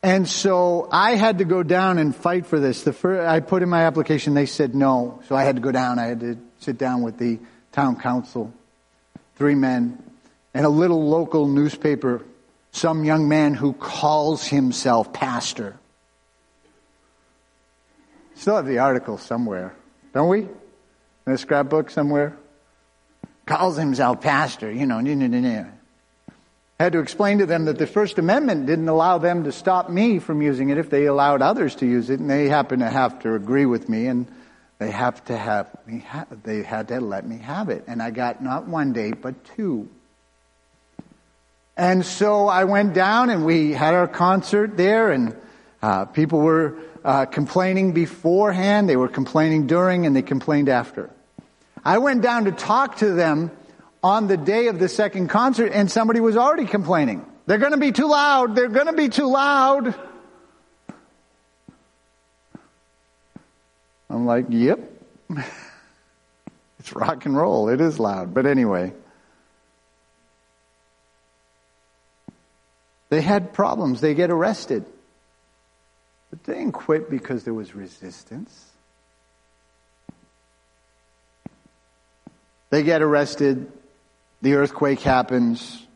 And 0.00 0.28
so 0.28 0.88
I 0.92 1.16
had 1.16 1.38
to 1.38 1.44
go 1.44 1.64
down 1.64 1.98
and 1.98 2.14
fight 2.14 2.46
for 2.46 2.60
this. 2.60 2.84
The 2.84 2.92
first, 2.92 3.26
I 3.26 3.40
put 3.40 3.64
in 3.64 3.68
my 3.68 3.84
application, 3.86 4.34
they 4.34 4.46
said 4.46 4.76
no. 4.76 5.22
So 5.26 5.34
I 5.34 5.42
had 5.42 5.56
to 5.56 5.62
go 5.62 5.72
down. 5.72 5.98
I 5.98 6.04
had 6.04 6.20
to 6.20 6.38
sit 6.60 6.78
down 6.78 7.02
with 7.02 7.18
the 7.18 7.40
town 7.74 7.96
council, 7.96 8.52
three 9.34 9.54
men, 9.54 10.02
and 10.54 10.64
a 10.64 10.68
little 10.68 11.08
local 11.08 11.48
newspaper, 11.48 12.22
some 12.70 13.04
young 13.04 13.28
man 13.28 13.52
who 13.52 13.72
calls 13.72 14.46
himself 14.46 15.12
pastor. 15.12 15.76
Still 18.36 18.56
have 18.56 18.66
the 18.66 18.78
article 18.78 19.18
somewhere, 19.18 19.74
don't 20.12 20.28
we? 20.28 20.40
In 21.26 21.32
a 21.32 21.38
scrapbook 21.38 21.90
somewhere? 21.90 22.36
Calls 23.46 23.76
himself 23.76 24.20
pastor, 24.20 24.70
you 24.70 24.86
know. 24.86 25.00
Nah, 25.00 25.26
nah, 25.26 25.40
nah, 25.40 25.64
had 26.78 26.92
to 26.92 27.00
explain 27.00 27.38
to 27.38 27.46
them 27.46 27.64
that 27.64 27.78
the 27.78 27.86
First 27.86 28.18
Amendment 28.18 28.66
didn't 28.66 28.88
allow 28.88 29.18
them 29.18 29.44
to 29.44 29.52
stop 29.52 29.88
me 29.88 30.18
from 30.18 30.42
using 30.42 30.70
it 30.70 30.78
if 30.78 30.90
they 30.90 31.06
allowed 31.06 31.42
others 31.42 31.74
to 31.76 31.86
use 31.86 32.10
it, 32.10 32.20
and 32.20 32.30
they 32.30 32.48
happen 32.48 32.80
to 32.80 32.88
have 32.88 33.20
to 33.20 33.34
agree 33.34 33.66
with 33.66 33.88
me, 33.88 34.06
and 34.06 34.26
they 34.78 34.90
have 34.90 35.24
to 35.26 35.36
have 35.36 35.68
me. 35.86 36.00
Ha- 36.00 36.26
they 36.42 36.62
had 36.62 36.88
to 36.88 37.00
let 37.00 37.26
me 37.26 37.38
have 37.38 37.68
it, 37.68 37.84
and 37.86 38.02
I 38.02 38.10
got 38.10 38.42
not 38.42 38.66
one 38.66 38.92
date 38.92 39.22
but 39.22 39.44
two. 39.56 39.88
And 41.76 42.04
so 42.04 42.46
I 42.46 42.64
went 42.64 42.94
down, 42.94 43.30
and 43.30 43.44
we 43.44 43.72
had 43.72 43.94
our 43.94 44.06
concert 44.06 44.76
there, 44.76 45.10
and 45.10 45.36
uh, 45.82 46.04
people 46.06 46.40
were 46.40 46.76
uh, 47.04 47.26
complaining 47.26 47.92
beforehand, 47.92 48.88
they 48.88 48.96
were 48.96 49.08
complaining 49.08 49.66
during, 49.66 50.06
and 50.06 50.16
they 50.16 50.22
complained 50.22 50.68
after. 50.68 51.10
I 51.84 51.98
went 51.98 52.22
down 52.22 52.46
to 52.46 52.52
talk 52.52 52.96
to 52.98 53.12
them 53.12 53.50
on 54.02 54.26
the 54.26 54.36
day 54.36 54.68
of 54.68 54.78
the 54.78 54.88
second 54.88 55.28
concert, 55.28 55.72
and 55.72 55.90
somebody 55.90 56.20
was 56.20 56.36
already 56.36 56.66
complaining. 56.66 57.24
They're 57.46 57.58
going 57.58 57.72
to 57.72 57.78
be 57.78 57.92
too 57.92 58.08
loud. 58.08 58.56
They're 58.56 58.68
going 58.68 58.86
to 58.86 58.94
be 58.94 59.08
too 59.10 59.26
loud. 59.26 59.94
I'm 64.10 64.26
like, 64.26 64.46
yep. 64.50 64.80
it's 66.78 66.92
rock 66.94 67.24
and 67.26 67.36
roll. 67.36 67.68
It 67.68 67.80
is 67.80 67.98
loud. 67.98 68.34
But 68.34 68.46
anyway. 68.46 68.92
They 73.08 73.20
had 73.20 73.52
problems. 73.52 74.00
They 74.00 74.14
get 74.14 74.30
arrested. 74.30 74.84
But 76.30 76.44
they 76.44 76.54
didn't 76.54 76.72
quit 76.72 77.08
because 77.08 77.44
there 77.44 77.54
was 77.54 77.74
resistance. 77.74 78.70
They 82.70 82.82
get 82.82 83.02
arrested. 83.02 83.70
The 84.42 84.54
earthquake 84.54 85.00
happens 85.00 85.86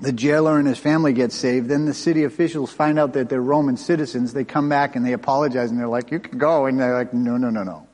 the 0.00 0.12
jailer 0.12 0.58
and 0.58 0.68
his 0.68 0.78
family 0.78 1.12
get 1.12 1.32
saved. 1.32 1.68
Then 1.68 1.84
the 1.84 1.94
city 1.94 2.24
officials 2.24 2.72
find 2.72 2.98
out 2.98 3.14
that 3.14 3.28
they're 3.28 3.42
Roman 3.42 3.76
citizens. 3.76 4.32
They 4.32 4.44
come 4.44 4.68
back 4.68 4.96
and 4.96 5.04
they 5.04 5.12
apologize 5.12 5.70
and 5.70 5.78
they're 5.78 5.88
like, 5.88 6.10
you 6.12 6.20
can 6.20 6.38
go. 6.38 6.66
And 6.66 6.78
they're 6.78 6.94
like, 6.94 7.12
no, 7.12 7.36
no, 7.36 7.50
no, 7.50 7.64
no. 7.64 7.86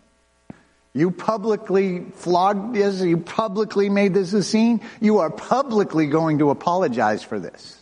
You 0.93 1.11
publicly 1.11 2.05
flogged 2.15 2.75
this. 2.75 3.01
You 3.01 3.17
publicly 3.17 3.89
made 3.89 4.15
this 4.15 4.33
a 4.33 4.43
scene. 4.43 4.81
You 5.01 5.19
are 5.19 5.31
publicly 5.31 6.07
going 6.07 6.39
to 6.39 6.51
apologize 6.51 7.23
for 7.23 7.41
this. 7.41 7.81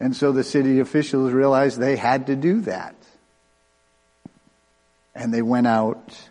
And 0.00 0.14
so 0.14 0.32
the 0.32 0.44
city 0.44 0.80
officials 0.80 1.32
realized 1.32 1.78
they 1.78 1.96
had 1.96 2.26
to 2.26 2.36
do 2.36 2.60
that. 2.62 2.96
And 5.14 5.32
they 5.32 5.40
went 5.40 5.66
out 5.66 6.28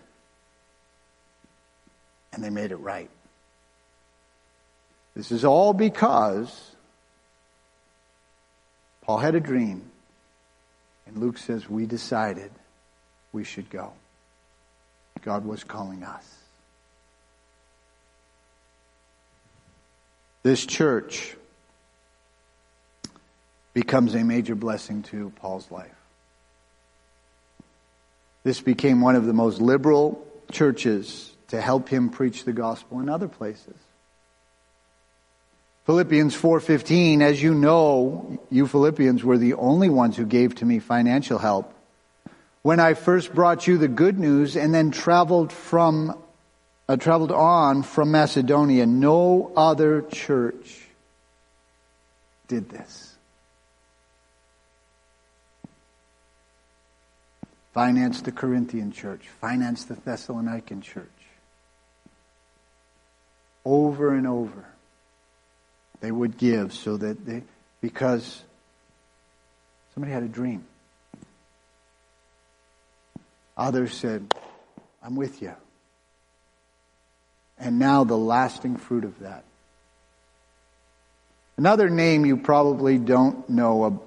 and 2.34 2.44
they 2.44 2.50
made 2.50 2.72
it 2.72 2.78
right. 2.78 3.10
This 5.16 5.32
is 5.32 5.46
all 5.46 5.74
because 5.74 6.72
Paul 9.02 9.18
had 9.18 9.36
a 9.36 9.40
dream, 9.40 9.84
and 11.06 11.18
Luke 11.18 11.38
says, 11.38 11.70
We 11.70 11.86
decided 11.86 12.52
we 13.32 13.44
should 13.44 13.70
go. 13.70 13.94
God 15.22 15.46
was 15.46 15.64
calling 15.64 16.04
us. 16.04 16.26
This 20.42 20.66
church 20.66 21.36
becomes 23.74 24.14
a 24.14 24.24
major 24.24 24.56
blessing 24.56 25.04
to 25.04 25.32
Paul's 25.38 25.70
life. 25.72 25.90
This 28.44 28.60
became 28.60 29.00
one 29.00 29.16
of 29.16 29.26
the 29.26 29.34
most 29.34 29.62
liberal 29.62 30.26
churches 30.52 31.32
to 31.48 31.62
help 31.62 31.88
him 31.88 32.10
preach 32.10 32.44
the 32.44 32.52
gospel 32.52 33.00
in 33.00 33.08
other 33.08 33.30
places. 33.30 33.76
Philippians 35.86 36.34
4:15 36.34 37.22
as 37.22 37.44
you 37.44 37.54
know 37.54 38.40
you 38.50 38.68
Philippians 38.68 39.24
were 39.24 39.38
the 39.38 39.56
only 39.56 39.90
ones 39.90 40.16
who 40.16 40.26
gave 40.26 40.56
to 40.56 40.66
me 40.66 40.80
financial 40.80 41.38
help. 41.38 41.74
When 42.62 42.80
I 42.80 42.94
first 42.94 43.34
brought 43.36 43.68
you 43.68 43.78
the 43.78 43.90
good 43.90 44.18
news 44.18 44.56
and 44.56 44.74
then 44.74 44.92
traveled 44.92 45.52
from 45.52 46.18
uh, 46.88 46.96
traveled 46.96 47.34
on 47.34 47.84
from 47.84 48.12
Macedonia 48.12 48.86
no 48.86 49.52
other 49.58 50.04
church 50.04 50.88
did 52.48 52.70
this. 52.70 53.16
Finance 57.74 58.22
the 58.22 58.32
Corinthian 58.32 58.94
church 58.94 59.28
finance 59.42 59.84
the 59.84 59.96
Thessalonican 59.96 60.82
church. 60.82 61.10
Over 63.66 64.14
and 64.14 64.28
over 64.28 64.73
they 66.04 66.12
would 66.12 66.38
give 66.38 66.74
so 66.74 66.98
that 66.98 67.26
they, 67.26 67.42
because 67.80 68.44
somebody 69.94 70.12
had 70.12 70.22
a 70.22 70.28
dream. 70.28 70.66
Others 73.56 73.96
said, 73.96 74.36
I'm 75.02 75.16
with 75.16 75.42
you. 75.42 75.54
And 77.58 77.80
now 77.80 78.04
the 78.04 78.18
lasting 78.18 78.76
fruit 78.76 79.06
of 79.06 79.18
that. 79.20 79.46
Another 81.56 81.90
name 81.90 82.26
you 82.26 82.36
probably 82.36 82.98
don't 82.98 83.50
know 83.50 84.04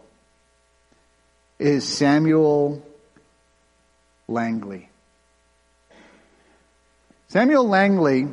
is 1.58 1.88
Samuel 1.88 2.84
Langley. 4.28 4.90
Samuel 7.28 7.66
Langley 7.66 8.28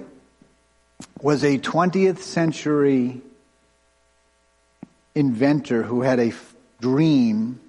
was 1.21 1.45
a 1.45 1.57
20th 1.59 2.19
century 2.19 3.21
inventor 5.15 5.83
who 5.83 6.01
had 6.01 6.19
a 6.19 6.27
f- 6.27 6.55
dream 6.81 7.59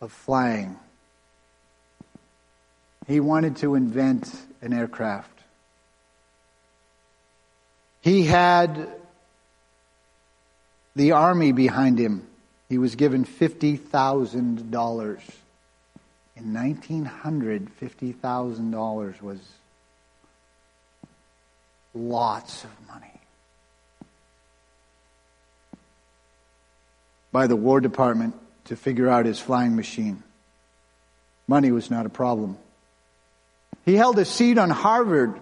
of 0.00 0.12
flying. 0.12 0.76
He 3.06 3.20
wanted 3.20 3.56
to 3.56 3.74
invent 3.74 4.32
an 4.62 4.72
aircraft. 4.72 5.30
He 8.00 8.24
had 8.24 8.88
the 10.94 11.12
army 11.12 11.52
behind 11.52 11.98
him. 11.98 12.26
He 12.68 12.78
was 12.78 12.94
given 12.96 13.24
$50,000. 13.24 15.20
In 16.36 16.52
1900, 16.52 17.70
$50,000 17.80 19.22
was 19.22 19.38
lots 21.94 22.64
of 22.64 22.70
money. 22.88 23.13
By 27.34 27.48
the 27.48 27.56
War 27.56 27.80
Department 27.80 28.32
to 28.66 28.76
figure 28.76 29.08
out 29.08 29.26
his 29.26 29.40
flying 29.40 29.74
machine. 29.74 30.22
Money 31.48 31.72
was 31.72 31.90
not 31.90 32.06
a 32.06 32.08
problem. 32.08 32.56
He 33.84 33.96
held 33.96 34.20
a 34.20 34.24
seat 34.24 34.56
on 34.56 34.70
Harvard 34.70 35.40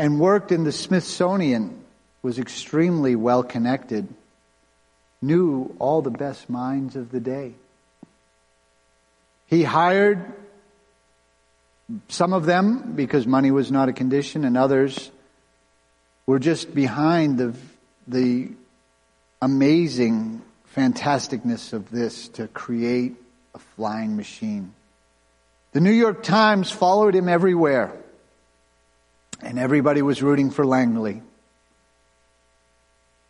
and 0.00 0.18
worked 0.18 0.50
in 0.50 0.64
the 0.64 0.72
Smithsonian, 0.72 1.80
was 2.22 2.40
extremely 2.40 3.14
well 3.14 3.44
connected, 3.44 4.08
knew 5.22 5.76
all 5.78 6.02
the 6.02 6.10
best 6.10 6.50
minds 6.50 6.96
of 6.96 7.12
the 7.12 7.20
day. 7.20 7.54
He 9.46 9.62
hired 9.62 10.32
some 12.08 12.32
of 12.32 12.46
them 12.46 12.94
because 12.96 13.28
money 13.28 13.52
was 13.52 13.70
not 13.70 13.88
a 13.88 13.92
condition, 13.92 14.44
and 14.44 14.56
others 14.56 15.12
were 16.26 16.40
just 16.40 16.74
behind 16.74 17.38
the, 17.38 17.54
the 18.08 18.50
amazing 19.46 20.42
fantasticness 20.74 21.72
of 21.72 21.88
this 21.88 22.26
to 22.26 22.48
create 22.48 23.14
a 23.54 23.60
flying 23.60 24.16
machine. 24.16 24.74
The 25.70 25.78
New 25.78 25.92
York 25.92 26.24
Times 26.24 26.72
followed 26.72 27.14
him 27.14 27.28
everywhere, 27.28 27.92
and 29.40 29.56
everybody 29.56 30.02
was 30.02 30.20
rooting 30.20 30.50
for 30.50 30.66
Langley. 30.66 31.22
A 31.22 31.22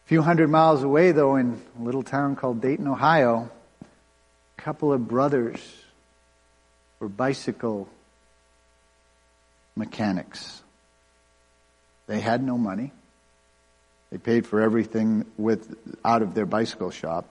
few 0.07 0.23
hundred 0.23 0.49
miles 0.49 0.83
away, 0.83 1.13
though, 1.13 1.37
in 1.37 1.61
a 1.79 1.83
little 1.83 2.03
town 2.03 2.35
called 2.35 2.63
Dayton, 2.63 2.89
Ohio, 2.89 3.51
a 3.83 4.63
couple 4.63 4.95
of 4.95 5.07
brothers 5.07 5.61
were 6.99 7.11
bicycle 7.11 7.91
mechanics. 9.77 10.63
They 12.07 12.21
had 12.21 12.43
no 12.43 12.57
money. 12.57 12.93
They 14.17 14.23
paid 14.23 14.47
for 14.47 14.63
everything 14.63 15.27
with 15.37 15.77
out 16.03 16.23
of 16.23 16.33
their 16.33 16.47
bicycle 16.47 16.91
shop. 16.91 17.29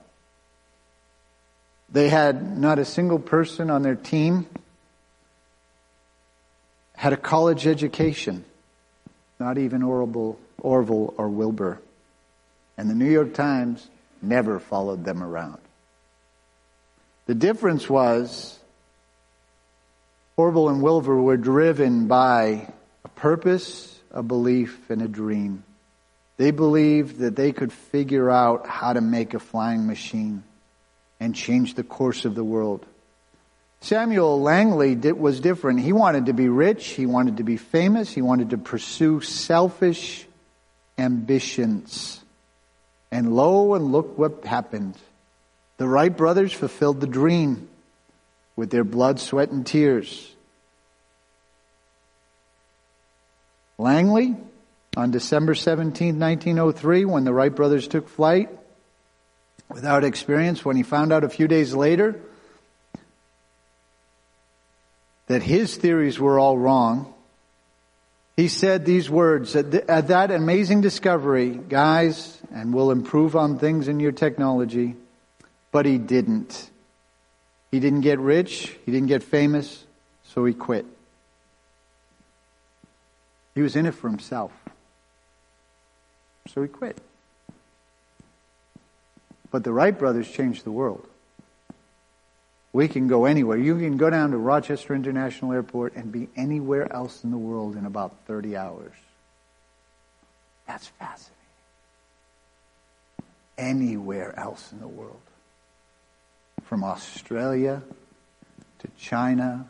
They 1.90 2.08
had 2.08 2.56
not 2.56 2.78
a 2.78 2.84
single 2.84 3.18
person 3.18 3.70
on 3.70 3.82
their 3.82 3.96
team 3.96 4.46
had 6.94 7.12
a 7.12 7.16
college 7.16 7.66
education, 7.66 8.44
not 9.40 9.58
even 9.58 9.82
Orville, 9.82 10.38
Orville 10.60 11.12
or 11.18 11.28
Wilbur. 11.28 11.80
And 12.78 12.88
the 12.88 12.94
New 12.94 13.10
York 13.10 13.34
Times 13.34 13.88
never 14.22 14.60
followed 14.60 15.04
them 15.04 15.24
around. 15.24 15.58
The 17.26 17.34
difference 17.34 17.90
was 17.90 18.56
Orville 20.36 20.68
and 20.68 20.80
Wilbur 20.80 21.20
were 21.20 21.36
driven 21.36 22.06
by 22.06 22.72
a 23.04 23.08
purpose, 23.08 23.98
a 24.12 24.22
belief, 24.22 24.88
and 24.88 25.02
a 25.02 25.08
dream. 25.08 25.64
They 26.36 26.50
believed 26.50 27.18
that 27.18 27.36
they 27.36 27.52
could 27.52 27.72
figure 27.72 28.30
out 28.30 28.66
how 28.66 28.92
to 28.92 29.00
make 29.00 29.34
a 29.34 29.38
flying 29.38 29.86
machine 29.86 30.42
and 31.18 31.34
change 31.34 31.74
the 31.74 31.82
course 31.82 32.24
of 32.24 32.34
the 32.34 32.44
world. 32.44 32.84
Samuel 33.80 34.40
Langley 34.40 34.94
did, 34.94 35.18
was 35.18 35.40
different. 35.40 35.80
He 35.80 35.92
wanted 35.92 36.26
to 36.26 36.32
be 36.32 36.48
rich. 36.48 36.86
He 36.88 37.06
wanted 37.06 37.38
to 37.38 37.44
be 37.44 37.56
famous. 37.56 38.12
He 38.12 38.22
wanted 38.22 38.50
to 38.50 38.58
pursue 38.58 39.20
selfish 39.20 40.26
ambitions. 40.98 42.20
And 43.10 43.34
lo, 43.34 43.74
and 43.74 43.92
look 43.92 44.18
what 44.18 44.44
happened. 44.44 44.96
The 45.78 45.86
Wright 45.86 46.14
brothers 46.14 46.52
fulfilled 46.52 47.00
the 47.00 47.06
dream 47.06 47.68
with 48.56 48.70
their 48.70 48.84
blood, 48.84 49.20
sweat, 49.20 49.50
and 49.50 49.66
tears. 49.66 50.32
Langley 53.78 54.36
on 54.96 55.10
December 55.10 55.54
17, 55.54 56.18
1903, 56.18 57.04
when 57.04 57.24
the 57.24 57.32
Wright 57.32 57.54
brothers 57.54 57.86
took 57.86 58.08
flight 58.08 58.48
without 59.68 60.04
experience, 60.04 60.64
when 60.64 60.76
he 60.76 60.82
found 60.82 61.12
out 61.12 61.22
a 61.22 61.28
few 61.28 61.46
days 61.46 61.74
later 61.74 62.18
that 65.26 65.42
his 65.42 65.76
theories 65.76 66.18
were 66.18 66.38
all 66.38 66.56
wrong, 66.56 67.12
he 68.36 68.48
said 68.48 68.84
these 68.84 69.10
words 69.10 69.54
at 69.56 70.08
that 70.08 70.30
amazing 70.30 70.80
discovery, 70.80 71.50
guys, 71.50 72.38
and 72.52 72.72
we'll 72.72 72.90
improve 72.90 73.36
on 73.36 73.58
things 73.58 73.88
in 73.88 74.00
your 74.00 74.12
technology, 74.12 74.94
but 75.72 75.84
he 75.84 75.98
didn't. 75.98 76.70
He 77.70 77.80
didn't 77.80 78.02
get 78.02 78.18
rich, 78.18 78.76
he 78.86 78.92
didn't 78.92 79.08
get 79.08 79.22
famous, 79.22 79.84
so 80.24 80.44
he 80.44 80.54
quit. 80.54 80.86
He 83.54 83.62
was 83.62 83.74
in 83.74 83.86
it 83.86 83.94
for 83.94 84.08
himself. 84.08 84.52
So 86.48 86.62
he 86.62 86.68
quit. 86.68 86.98
But 89.50 89.64
the 89.64 89.72
Wright 89.72 89.96
brothers 89.96 90.28
changed 90.28 90.64
the 90.64 90.70
world. 90.70 91.06
We 92.72 92.88
can 92.88 93.08
go 93.08 93.24
anywhere. 93.24 93.56
You 93.56 93.78
can 93.78 93.96
go 93.96 94.10
down 94.10 94.32
to 94.32 94.36
Rochester 94.36 94.94
International 94.94 95.52
Airport 95.52 95.94
and 95.94 96.12
be 96.12 96.28
anywhere 96.36 96.92
else 96.92 97.24
in 97.24 97.30
the 97.30 97.38
world 97.38 97.74
in 97.76 97.86
about 97.86 98.14
30 98.26 98.54
hours. 98.56 98.92
That's 100.66 100.86
fascinating. 100.88 101.34
Anywhere 103.56 104.38
else 104.38 104.72
in 104.72 104.80
the 104.80 104.88
world. 104.88 105.20
From 106.64 106.84
Australia 106.84 107.82
to 108.80 108.88
China 108.98 109.66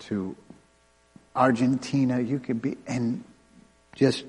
to 0.00 0.34
Argentina, 1.36 2.18
you 2.18 2.40
could 2.40 2.60
be, 2.60 2.76
and 2.86 3.22
just 3.94 4.24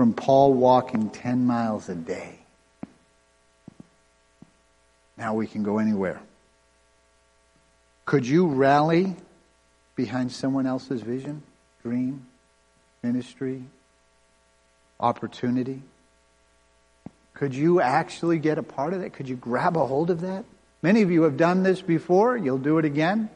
from 0.00 0.14
Paul 0.14 0.54
walking 0.54 1.10
10 1.10 1.44
miles 1.44 1.90
a 1.90 1.94
day. 1.94 2.38
Now 5.18 5.34
we 5.34 5.46
can 5.46 5.62
go 5.62 5.76
anywhere. 5.76 6.18
Could 8.06 8.26
you 8.26 8.46
rally 8.46 9.14
behind 9.96 10.32
someone 10.32 10.66
else's 10.66 11.02
vision, 11.02 11.42
dream, 11.82 12.26
ministry, 13.02 13.62
opportunity? 14.98 15.82
Could 17.34 17.54
you 17.54 17.82
actually 17.82 18.38
get 18.38 18.56
a 18.56 18.62
part 18.62 18.94
of 18.94 19.02
that? 19.02 19.12
Could 19.12 19.28
you 19.28 19.36
grab 19.36 19.76
a 19.76 19.84
hold 19.84 20.08
of 20.08 20.22
that? 20.22 20.46
Many 20.80 21.02
of 21.02 21.10
you 21.10 21.24
have 21.24 21.36
done 21.36 21.62
this 21.62 21.82
before. 21.82 22.38
You'll 22.38 22.56
do 22.56 22.78
it 22.78 22.86
again. 22.86 23.28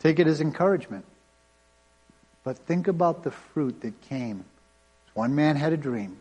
Take 0.00 0.18
it 0.18 0.26
as 0.26 0.42
encouragement. 0.42 1.06
But 2.44 2.58
think 2.58 2.88
about 2.88 3.24
the 3.24 3.30
fruit 3.30 3.80
that 3.80 3.98
came. 4.02 4.44
One 5.18 5.34
man 5.34 5.56
had 5.56 5.72
a 5.72 5.76
dream. 5.76 6.16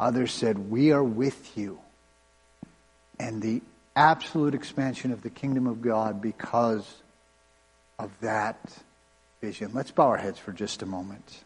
Others 0.00 0.32
said, 0.32 0.58
We 0.58 0.90
are 0.90 1.04
with 1.04 1.56
you. 1.56 1.78
And 3.20 3.40
the 3.40 3.62
absolute 3.94 4.56
expansion 4.56 5.12
of 5.12 5.22
the 5.22 5.30
kingdom 5.30 5.68
of 5.68 5.82
God 5.82 6.20
because 6.20 6.84
of 8.00 8.10
that 8.20 8.58
vision. 9.40 9.70
Let's 9.72 9.92
bow 9.92 10.08
our 10.08 10.16
heads 10.16 10.36
for 10.36 10.50
just 10.50 10.82
a 10.82 10.86
moment. 10.86 11.44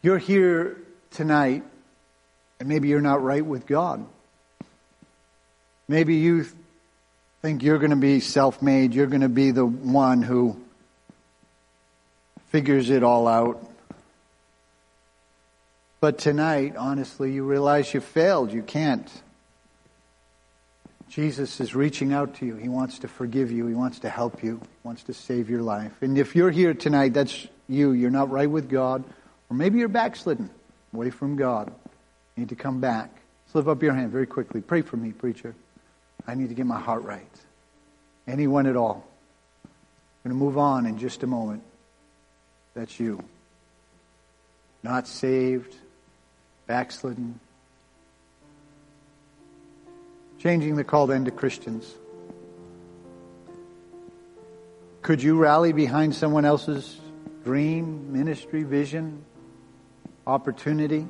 You're 0.00 0.18
here 0.18 0.76
tonight, 1.10 1.64
and 2.60 2.68
maybe 2.68 2.86
you're 2.86 3.00
not 3.00 3.20
right 3.20 3.44
with 3.44 3.66
God. 3.66 4.06
Maybe 5.88 6.18
you 6.18 6.46
think 7.40 7.64
you're 7.64 7.78
going 7.78 7.90
to 7.90 7.96
be 7.96 8.20
self 8.20 8.62
made, 8.62 8.94
you're 8.94 9.08
going 9.08 9.22
to 9.22 9.28
be 9.28 9.50
the 9.50 9.66
one 9.66 10.22
who 10.22 10.61
figures 12.52 12.90
it 12.90 13.02
all 13.02 13.26
out. 13.26 13.66
But 16.00 16.18
tonight, 16.18 16.76
honestly, 16.76 17.32
you 17.32 17.44
realize 17.44 17.94
you 17.94 18.00
failed. 18.00 18.52
You 18.52 18.62
can't. 18.62 19.10
Jesus 21.08 21.60
is 21.60 21.74
reaching 21.74 22.12
out 22.12 22.34
to 22.36 22.46
you. 22.46 22.56
He 22.56 22.68
wants 22.68 22.98
to 23.00 23.08
forgive 23.08 23.50
you. 23.50 23.66
He 23.66 23.74
wants 23.74 24.00
to 24.00 24.10
help 24.10 24.44
you. 24.44 24.60
He 24.62 24.86
wants 24.86 25.04
to 25.04 25.14
save 25.14 25.48
your 25.48 25.62
life. 25.62 25.92
And 26.02 26.18
if 26.18 26.36
you're 26.36 26.50
here 26.50 26.74
tonight, 26.74 27.14
that's 27.14 27.46
you. 27.68 27.92
You're 27.92 28.10
not 28.10 28.30
right 28.30 28.50
with 28.50 28.68
God. 28.68 29.02
Or 29.48 29.56
maybe 29.56 29.78
you're 29.78 29.88
backslidden 29.88 30.50
away 30.92 31.08
from 31.08 31.36
God. 31.36 31.72
You 32.36 32.42
need 32.42 32.50
to 32.50 32.56
come 32.56 32.80
back. 32.80 33.10
Slip 33.50 33.66
up 33.66 33.82
your 33.82 33.94
hand 33.94 34.10
very 34.10 34.26
quickly. 34.26 34.60
Pray 34.60 34.82
for 34.82 34.98
me, 34.98 35.12
preacher. 35.12 35.54
I 36.26 36.34
need 36.34 36.50
to 36.50 36.54
get 36.54 36.66
my 36.66 36.80
heart 36.80 37.02
right. 37.02 37.26
Anyone 38.28 38.66
at 38.66 38.76
all. 38.76 39.08
I'm 39.64 40.30
going 40.30 40.38
to 40.38 40.44
move 40.44 40.58
on 40.58 40.84
in 40.84 40.98
just 40.98 41.22
a 41.22 41.26
moment. 41.26 41.62
That's 42.74 42.98
you. 42.98 43.22
Not 44.82 45.06
saved, 45.06 45.76
backslidden. 46.66 47.38
Changing 50.38 50.76
the 50.76 50.84
call 50.84 51.06
then 51.06 51.24
to 51.26 51.30
Christians. 51.30 51.94
Could 55.02 55.22
you 55.22 55.38
rally 55.38 55.72
behind 55.72 56.14
someone 56.14 56.44
else's 56.44 57.00
dream, 57.44 58.12
ministry, 58.12 58.62
vision? 58.62 59.24
opportunity. 60.26 61.06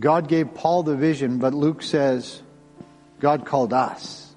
God 0.00 0.28
gave 0.28 0.54
Paul 0.54 0.82
the 0.82 0.96
vision, 0.96 1.38
but 1.38 1.52
Luke 1.52 1.82
says 1.82 2.42
God 3.18 3.44
called 3.44 3.72
us. 3.72 4.34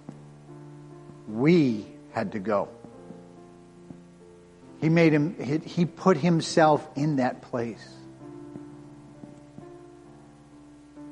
We 1.28 1.86
had 2.12 2.34
to 2.34 2.40
go. 2.40 2.68
He 4.84 4.90
made 4.90 5.14
him, 5.14 5.38
he 5.64 5.86
put 5.86 6.18
himself 6.18 6.86
in 6.98 7.16
that 7.16 7.42
place. 7.42 7.88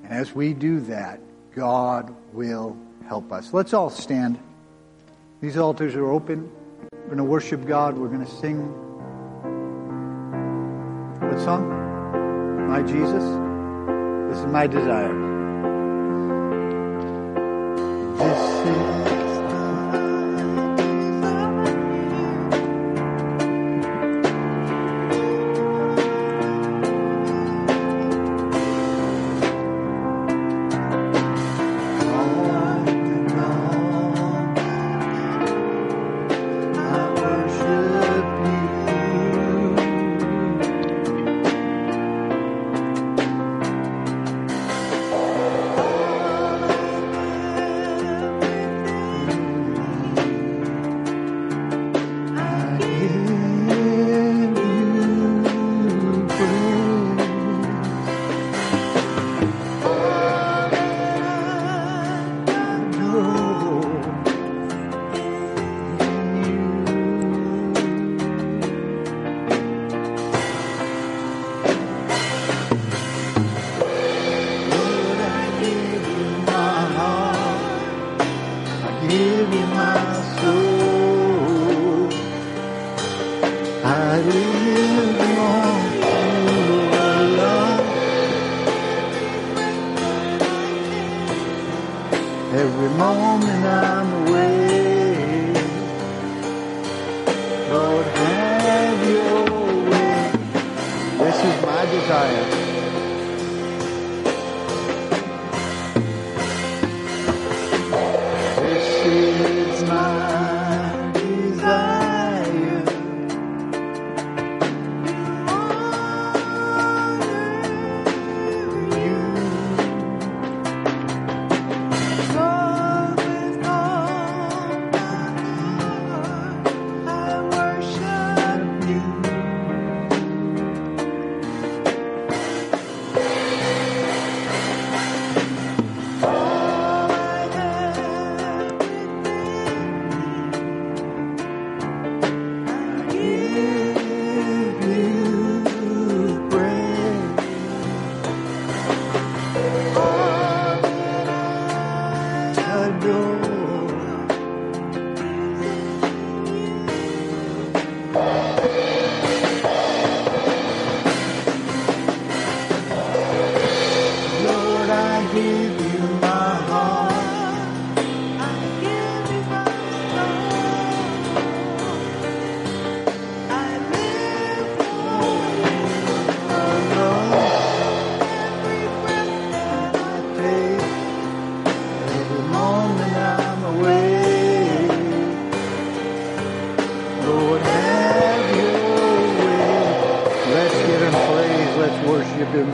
And 0.04 0.12
as 0.12 0.36
we 0.36 0.54
do 0.54 0.82
that, 0.82 1.22
God 1.56 2.14
will 2.34 2.76
help 3.08 3.32
us. 3.32 3.54
Let's 3.54 3.74
all 3.74 3.90
stand. 3.90 4.38
These 5.40 5.56
altars 5.56 5.96
are 5.96 6.12
open. 6.12 6.52
We're 6.92 7.06
going 7.06 7.18
to 7.20 7.24
worship 7.24 7.66
God. 7.66 7.98
We're 7.98 8.10
going 8.10 8.26
to 8.26 8.32
sing 8.42 8.60
what 11.22 11.40
song? 11.40 12.68
My 12.68 12.82
Jesus? 12.82 13.24
This 14.34 14.40
is 14.46 14.52
my 14.52 14.68
desire. 14.68 15.31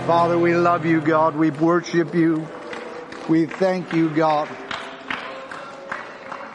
Father, 0.08 0.40
we 0.40 0.56
love 0.56 0.86
you, 0.86 1.02
God. 1.02 1.36
We 1.36 1.50
worship 1.50 2.16
you. 2.16 2.48
We 3.28 3.46
thank 3.46 3.92
you, 3.92 4.10
God. 4.10 4.48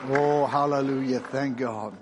Oh, 0.08 0.46
hallelujah. 0.46 1.20
Thank 1.20 1.58
God. 1.58 1.94